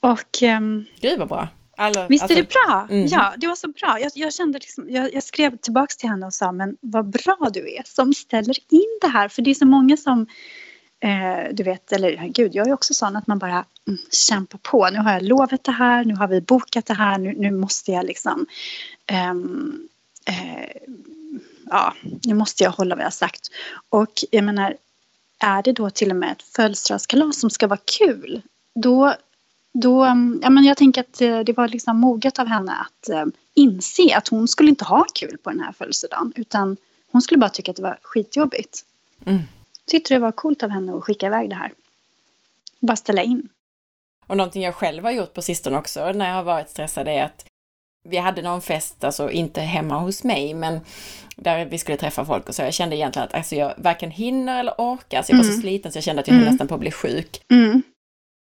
[0.00, 0.42] Och...
[0.42, 1.48] Um, Gud vad bra.
[1.76, 2.86] Alltså, Visst är det alltså, bra?
[2.90, 3.06] Mm.
[3.06, 4.00] Ja, det var så bra.
[4.00, 7.50] Jag, jag kände liksom, jag, jag, skrev tillbaka till henne och sa men vad bra
[7.52, 9.28] du är som ställer in det här.
[9.28, 10.26] För det är så många som
[11.04, 14.88] Eh, du vet, eller gud, jag är också sån att man bara mm, kämpar på.
[14.90, 17.92] Nu har jag lovat det här, nu har vi bokat det här, nu, nu måste
[17.92, 18.46] jag liksom...
[19.30, 19.88] Um,
[20.26, 20.92] eh,
[21.66, 23.50] ja, nu måste jag hålla vad jag sagt.
[23.88, 24.76] Och jag menar,
[25.38, 28.42] är det då till och med ett födelsedagskalas som ska vara kul,
[28.74, 29.14] då,
[29.72, 30.04] då
[30.42, 33.24] ja, men jag tänker att eh, det var liksom moget av henne att eh,
[33.54, 36.76] inse att hon skulle inte ha kul på den här födelsedagen, utan
[37.12, 38.84] hon skulle bara tycka att det var skitjobbigt.
[39.24, 39.42] Mm
[39.92, 41.72] tyckte det var coolt av henne att skicka iväg det här.
[42.80, 43.48] Bara ställa in.
[44.26, 47.24] Och någonting jag själv har gjort på sistone också när jag har varit stressad är
[47.24, 47.44] att
[48.08, 50.80] vi hade någon fest, alltså inte hemma hos mig, men
[51.36, 52.62] där vi skulle träffa folk och så.
[52.62, 55.56] Jag kände egentligen att alltså, jag varken hinner eller orkar, alltså jag var mm.
[55.56, 56.48] så sliten så jag kände att jag mm.
[56.48, 57.42] nästan på att bli sjuk.
[57.52, 57.82] Mm.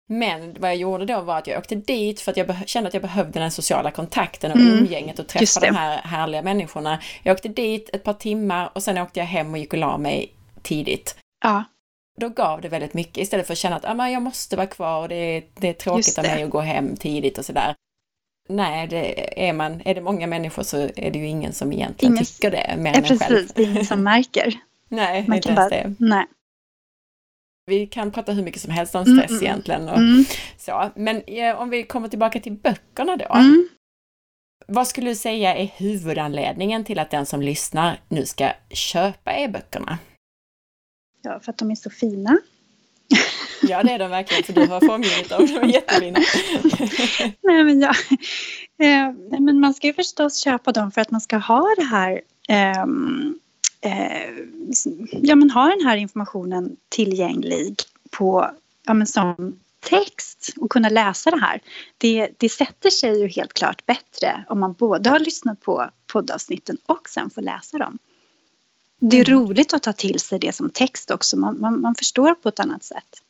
[0.09, 2.95] Men vad jag gjorde då var att jag åkte dit för att jag kände att
[2.95, 4.79] jag behövde den sociala kontakten och mm.
[4.79, 7.01] umgänget och träffa de här härliga människorna.
[7.23, 9.99] Jag åkte dit ett par timmar och sen åkte jag hem och gick och la
[9.99, 11.17] mig tidigt.
[11.45, 11.65] Ja.
[12.17, 15.03] Då gav det väldigt mycket istället för att känna att ah, jag måste vara kvar
[15.03, 17.75] och det är, det är tråkigt av mig att gå hem tidigt och sådär.
[18.49, 22.15] Nej, det är, man, är det många människor så är det ju ingen som egentligen
[22.15, 23.49] ingen, tycker det, mer än precis, själv.
[23.55, 24.55] det är ingen som märker.
[24.89, 25.95] nej, man inte ens bara, det.
[25.99, 26.27] Nej.
[27.67, 29.89] Vi kan prata hur mycket som helst om stress mm, mm, egentligen.
[29.89, 30.25] Och mm.
[30.59, 30.91] så.
[30.95, 33.35] Men ja, om vi kommer tillbaka till böckerna då.
[33.35, 33.69] Mm.
[34.67, 39.99] Vad skulle du säga är huvudanledningen till att den som lyssnar nu ska köpa e-böckerna?
[41.27, 42.39] Ja, för att de är så fina.
[43.63, 45.47] Ja, det är de verkligen, för du har formgivit dem.
[45.47, 46.19] De är jättefina.
[47.43, 47.95] nej, men ja.
[48.79, 52.21] Eh, men man ska ju förstås köpa dem för att man ska ha det här
[52.49, 52.83] eh,
[53.81, 54.31] eh,
[55.11, 57.77] ja, men ha den här informationen tillgänglig
[58.11, 58.51] på,
[58.87, 61.61] ja, men som text och kunna läsa det här.
[61.99, 66.77] Det, det sätter sig ju helt klart bättre om man både har lyssnat på poddavsnitten
[66.87, 67.99] och sen får läsa dem.
[69.01, 69.41] Det är mm.
[69.41, 71.37] roligt att ta till sig det som text också.
[71.37, 73.23] Man, man, man förstår på ett annat sätt.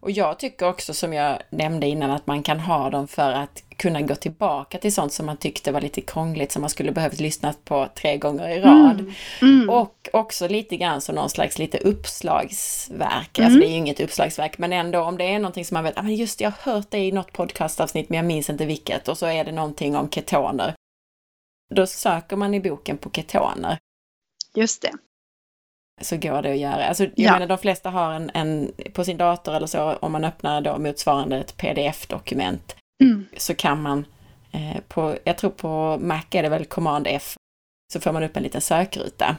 [0.00, 3.62] Och jag tycker också som jag nämnde innan att man kan ha dem för att
[3.76, 7.20] kunna gå tillbaka till sånt som man tyckte var lite krångligt som man skulle behövt
[7.20, 9.00] lyssna på tre gånger i rad.
[9.00, 9.12] Mm.
[9.42, 9.70] Mm.
[9.70, 13.38] Och också lite grann som någon slags lite uppslagsverk.
[13.38, 13.46] Mm.
[13.46, 15.98] Alltså det är ju inget uppslagsverk men ändå om det är någonting som man vet,
[15.98, 19.08] ah, men just jag har hört det i något podcastavsnitt men jag minns inte vilket
[19.08, 20.74] och så är det någonting om ketoner.
[21.74, 23.78] Då söker man i boken på ketoner
[24.54, 24.92] Just det.
[26.00, 26.84] Så går det att göra.
[26.84, 27.32] Alltså, jag ja.
[27.32, 30.78] menar de flesta har en, en, på sin dator eller så, om man öppnar då
[30.78, 33.26] motsvarande ett pdf-dokument, mm.
[33.36, 34.06] så kan man
[34.52, 37.36] eh, på, jag tror på Mac är det väl Command F,
[37.92, 39.36] så får man upp en liten sökruta.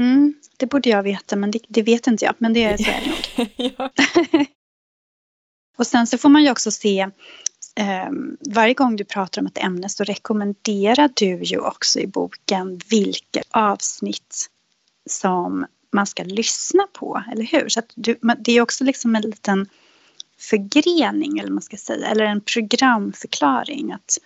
[0.00, 2.90] Mm, det borde jag veta, men det, det vet inte jag, men det är så
[2.90, 4.46] är det nog.
[5.78, 7.10] Och sen så får man ju också se
[7.80, 12.80] Ehm, varje gång du pratar om ett ämne så rekommenderar du ju också i boken
[12.90, 14.50] vilka avsnitt
[15.10, 17.68] som man ska lyssna på, eller hur?
[17.68, 19.68] Så att du, det är också liksom en liten
[20.38, 23.92] förgrening, eller man ska säga, eller en programförklaring.
[23.92, 24.18] Att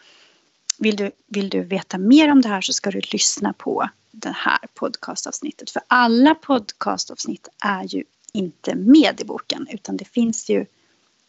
[0.79, 4.35] vill du, vill du veta mer om det här så ska du lyssna på det
[4.37, 5.71] här podcastavsnittet.
[5.71, 10.67] För alla podcastavsnitt är ju inte med i boken, utan det finns ju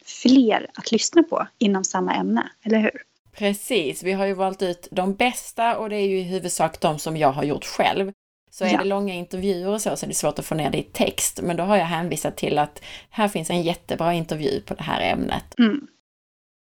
[0.06, 2.91] fler att lyssna på inom samma ämne, eller hur?
[3.32, 6.99] Precis, vi har ju valt ut de bästa och det är ju i huvudsak de
[6.99, 8.12] som jag har gjort själv.
[8.51, 8.78] Så är Ja.
[8.78, 11.39] det långa intervjuer och så, så är det svårt att få ner det i text.
[11.43, 15.01] Men då har jag hänvisat till att här finns en jättebra intervju på det här
[15.01, 15.60] ämnet.
[15.60, 15.88] Mm.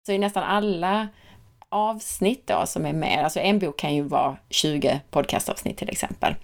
[0.06, 1.08] Så i nästan alla
[1.68, 6.34] avsnitt då som är med, alltså en bok kan ju vara 20 podcastavsnitt till exempel.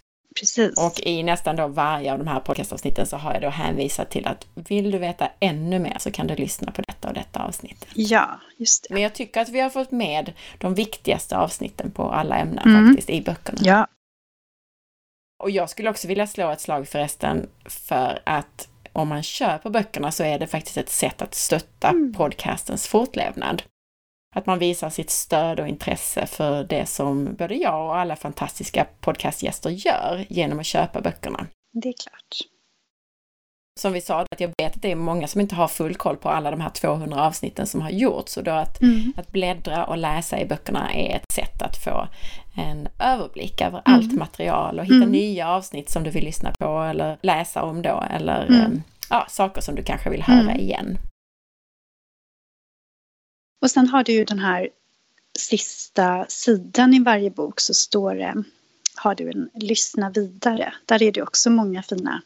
[0.41, 0.79] Precis.
[0.79, 4.27] Och i nästan då varje av de här podcastavsnitten så har jag då hänvisat till
[4.27, 7.87] att vill du veta ännu mer så kan du lyssna på detta och detta avsnitt.
[7.95, 8.95] Ja, just det.
[8.95, 12.87] Men jag tycker att vi har fått med de viktigaste avsnitten på alla ämnen Mm.
[12.89, 13.59] faktiskt i böckerna.
[13.63, 13.87] Ja.
[15.43, 20.11] Och jag skulle också vilja slå ett slag förresten för att om man köper böckerna
[20.13, 22.15] så är det faktiskt ett sätt att stötta Mm.
[22.15, 23.63] podcastens fortlevnad.
[24.35, 28.87] Att man visar sitt stöd och intresse för det som både jag och alla fantastiska
[29.01, 31.47] podcastgäster gör genom att köpa böckerna.
[31.83, 32.49] Det är klart.
[33.81, 36.17] Som vi sa, att jag vet att det är många som inte har full koll
[36.17, 38.37] på alla de här 200 avsnitten som har gjorts.
[38.37, 39.13] Och då att, Mm.
[39.17, 42.09] att bläddra och läsa i böckerna är ett sätt att få
[42.57, 43.99] en överblick över Mm.
[43.99, 45.11] allt material och hitta Mm.
[45.11, 48.61] nya avsnitt som du vill lyssna på eller läsa om då eller Mm.
[48.61, 48.69] eh,
[49.11, 50.61] ja, saker som du kanske vill höra Mm.
[50.61, 50.99] igen.
[53.63, 54.69] Och sen har du ju den här
[55.39, 58.43] sista sidan i varje bok så står det,
[58.97, 60.75] har du en lyssna vidare.
[60.87, 62.23] Där är det också många fina,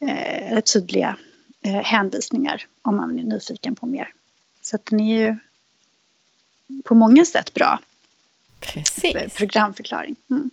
[0.00, 1.16] eh, tydliga
[1.62, 4.12] eh, hänvisningar om man är nyfiken på mer.
[4.62, 5.36] Så att den är ju
[6.84, 7.78] på många sätt bra
[8.60, 9.34] Precis.
[9.36, 10.16] programförklaring.
[10.30, 10.50] Mm.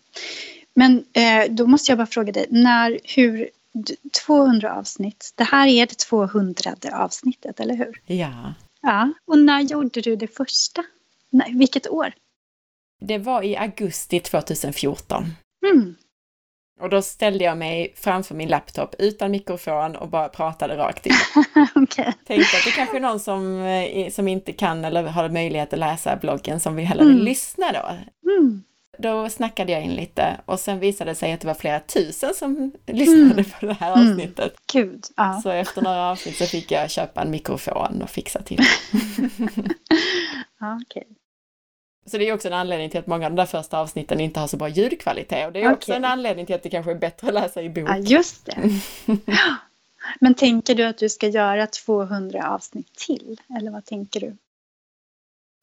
[0.73, 3.95] Men eh, då måste jag bara fråga dig, när, hur, d-
[4.25, 8.01] 200 avsnitt, det här är det 200 avsnittet, eller hur?
[8.05, 8.53] Ja.
[8.81, 10.83] Ja, och när gjorde du det första?
[11.29, 12.13] Nej, vilket år?
[13.01, 15.25] Det var i augusti 2014.
[15.71, 15.95] Mm.
[16.81, 21.13] Och då ställde jag mig framför min laptop utan mikrofon och bara pratade rakt in.
[21.75, 22.13] Okej.
[22.25, 25.79] Tänkte att det kanske är någon som, eh, som inte kan eller har möjlighet att
[25.79, 27.17] läsa bloggen som vill hellre Mm.
[27.17, 27.89] lyssna då.
[28.31, 28.63] Mm.
[28.99, 32.33] Då snackade jag in lite och sen visade det sig att det var flera tusen
[32.33, 33.45] som lyssnade Mm.
[33.59, 34.09] på det här Mm.
[34.11, 34.53] avsnittet.
[34.73, 35.39] Gud, ja.
[35.43, 38.59] Så efter några avsnitt så fick jag köpa en mikrofon och fixa till.
[40.59, 41.07] ja okej.
[42.05, 44.39] Så det är också en anledning till att många av de där första avsnitten inte
[44.39, 45.47] har så bra ljudkvalitet.
[45.47, 45.97] Och det är också Okej.
[45.97, 47.89] en anledning till att det kanske är bättre att läsa i bok.
[47.89, 48.69] Ja, just det.
[50.19, 53.41] Men tänker du att du ska göra 200 avsnitt till?
[53.59, 54.37] Eller vad tänker du?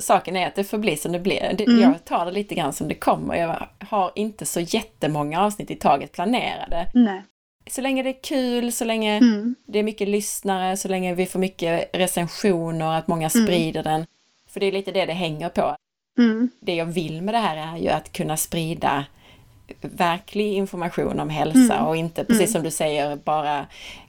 [0.02, 1.54] Saken är att det får bli som det blir.
[1.58, 1.80] Det, Mm.
[1.80, 3.34] Jag tar det lite grann som det kommer.
[3.34, 6.90] Jag har inte så jättemånga avsnitt i taget planerade.
[6.94, 7.22] Nej.
[7.70, 9.54] Så länge det är kul, så länge Mm.
[9.66, 13.46] det är mycket lyssnare, så länge vi får mycket recensioner, att många Mm.
[13.46, 14.06] sprider den.
[14.48, 15.76] För det är lite det det hänger på.
[16.18, 16.50] Mm.
[16.60, 19.04] Det jag vill med det här är ju att kunna sprida
[19.80, 21.86] verklig information om hälsa Mm.
[21.86, 22.52] och inte, precis Mm.
[22.52, 23.66] som du säger, bara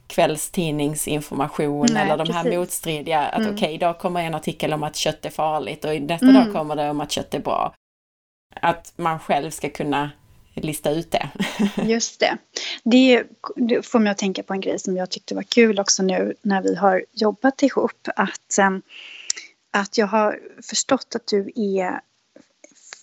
[0.07, 2.57] kvällstidningsinformation Nej, eller de här precis.
[2.59, 3.55] motstridiga, att Mm.
[3.55, 6.43] okej, idag kommer en artikel om att kött är farligt och nästa Mm.
[6.43, 7.73] dag kommer det om att kött är bra.
[8.61, 10.11] Att man själv ska kunna
[10.53, 11.29] lista ut det.
[11.83, 12.37] Just det.
[12.83, 13.23] Det
[13.85, 16.61] får mig att tänka på en grej som jag tyckte var kul också nu när
[16.61, 18.07] vi har jobbat ihop.
[18.15, 18.81] Att, em,
[19.71, 20.39] att jag har
[20.69, 21.99] förstått att du är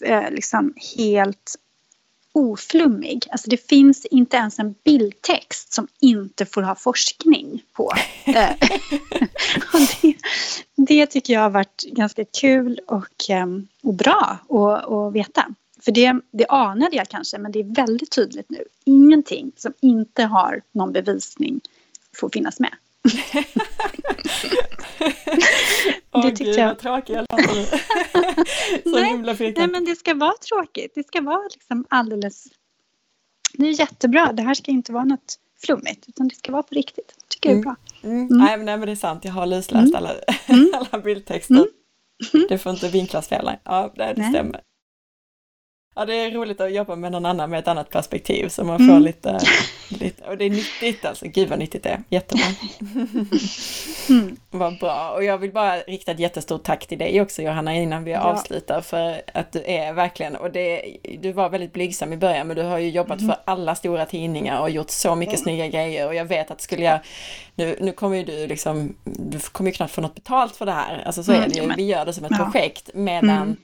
[0.05, 1.57] eh, liksom helt
[2.33, 3.27] oflummig.
[3.31, 7.93] Alltså det finns inte ens en bildtext som inte får ha forskning på.
[8.25, 8.51] Eh,
[10.03, 10.17] det,
[10.77, 15.47] det tycker jag har varit ganska kul och, em, och bra att, att veta.
[15.85, 18.65] För det, det anade jag kanske, men det är väldigt tydligt nu.
[18.85, 21.61] Ingenting som inte har någon bevisning
[22.17, 22.73] får finnas med.
[26.13, 27.65] Åh tyckte gud, jag- vad tråkig jag låter nu.
[28.91, 30.93] Så Nej, himla Nej, men det ska vara tråkigt.
[30.95, 32.45] Det ska vara liksom alldeles...
[33.53, 34.33] Det är jättebra.
[34.33, 37.15] Det här ska inte vara något flummigt, utan det ska vara på riktigt.
[37.29, 37.77] tycker jag är bra.
[38.03, 38.17] Mm.
[38.27, 38.39] Mm.
[38.39, 39.97] Nej, men, nej men det är sant, jag har lusläst Mm.
[39.97, 40.11] alla,
[40.47, 40.71] Mm.
[40.93, 41.55] alla bildtexter.
[41.55, 41.67] Mm.
[42.35, 42.47] Mm.
[42.49, 43.51] Det får inte vinklas fel.
[43.65, 44.61] Ja, det, det stämmer.
[45.95, 48.77] Ja, det är roligt att jobba med någon annan med ett annat perspektiv så man
[48.83, 48.89] Mm.
[48.97, 49.39] får lite,
[49.89, 51.27] lite, och det är nyttigt alltså.
[51.29, 52.03] Gud vad nyttigt det är.
[52.09, 52.45] Jättebra.
[54.09, 54.37] Mm.
[54.51, 55.11] Vad bra.
[55.11, 58.21] Och jag vill bara rikta ett jättestort tack till dig också Johanna innan vi Ja.
[58.21, 62.57] avslutar för att du är verkligen, och det, du var väldigt blygsam i början men
[62.57, 63.29] du har ju jobbat Mm.
[63.35, 66.83] för alla stora tidningar och gjort så mycket snygga grejer och jag vet att skulle
[66.85, 66.99] jag,
[67.55, 70.73] nu, nu kommer ju du liksom, du kommer ju knappt få något betalt för det
[70.73, 72.45] här, alltså så Mm, är det ju, vi gör det som ett Ja.
[72.45, 73.57] projekt medan Mm.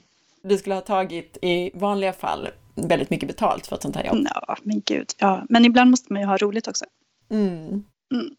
[0.43, 4.27] Du skulle ha tagit i vanliga fall väldigt mycket betalt för ett sånt här jobb.
[4.35, 5.07] Ja, men gud.
[5.19, 5.45] Ja.
[5.49, 6.85] Men ibland måste man ju ha roligt också.
[7.31, 7.69] Mm.
[8.15, 8.31] Mm.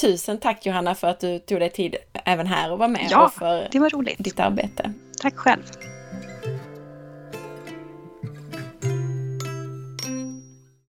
[0.00, 3.24] Tusen tack Johanna för att du tog dig tid även här och var med Ja,
[3.24, 4.18] och för Det var roligt.
[4.18, 4.92] ditt arbete.
[5.22, 5.62] Tack själv.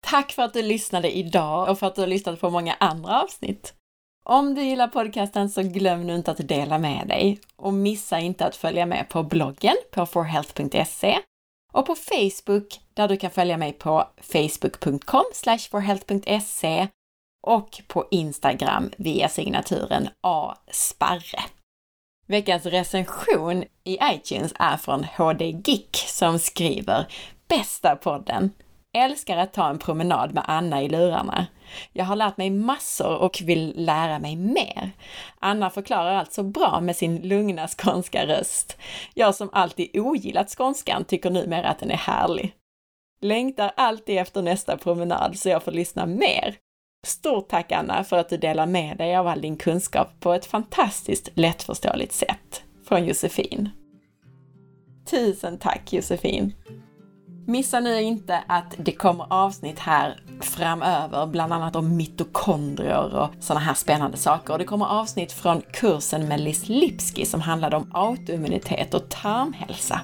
[0.02, 3.22] Tack för att du lyssnade idag och för att du har lyssnat på många andra
[3.22, 3.74] avsnitt.
[4.26, 8.46] Om du gillar podcasten så glöm nu inte att dela med dig och missa inte
[8.46, 11.20] att följa med på bloggen på forhealth.se
[11.74, 15.24] och på Facebook där du kan följa mig på facebook.com
[15.72, 16.88] forhealth.se
[17.48, 21.44] och på Instagram via signaturen asparre.
[22.28, 27.08] Veckans recension i iTunes är från HD Gick som skriver
[27.48, 28.52] Bästa podden!
[28.98, 31.48] Älskar att ta en promenad med Anna i lurarna.
[31.94, 34.92] Jag har lärt mig massor och vill lära mig mer.
[35.40, 38.78] Anna förklarar allt så bra med sin lugna skånska röst.
[39.14, 42.54] Jag som alltid ogillat skånskan tycker numera att den är härlig.
[43.22, 46.56] Längtar alltid efter nästa promenad så jag får lyssna mer.
[47.08, 50.46] Stort tack Anna för att du delar med dig av all din kunskap på ett
[50.46, 52.64] fantastiskt lättförståeligt sätt.
[52.88, 53.70] Från Josefin.
[55.10, 56.54] Tusen tack Josefin!
[57.46, 63.60] Missa nu inte att det kommer avsnitt här framöver, bland annat om mitokondrier och sådana
[63.66, 64.54] här spännande saker.
[64.54, 70.02] Och det kommer avsnitt från kursen med Liz Lipski som handlade om autoimmunitet och tarmhälsa.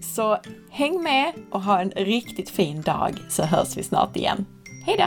[0.00, 0.38] Så
[0.70, 4.46] häng med och ha en riktigt fin dag så hörs vi snart igen.
[4.86, 5.04] Hejdå!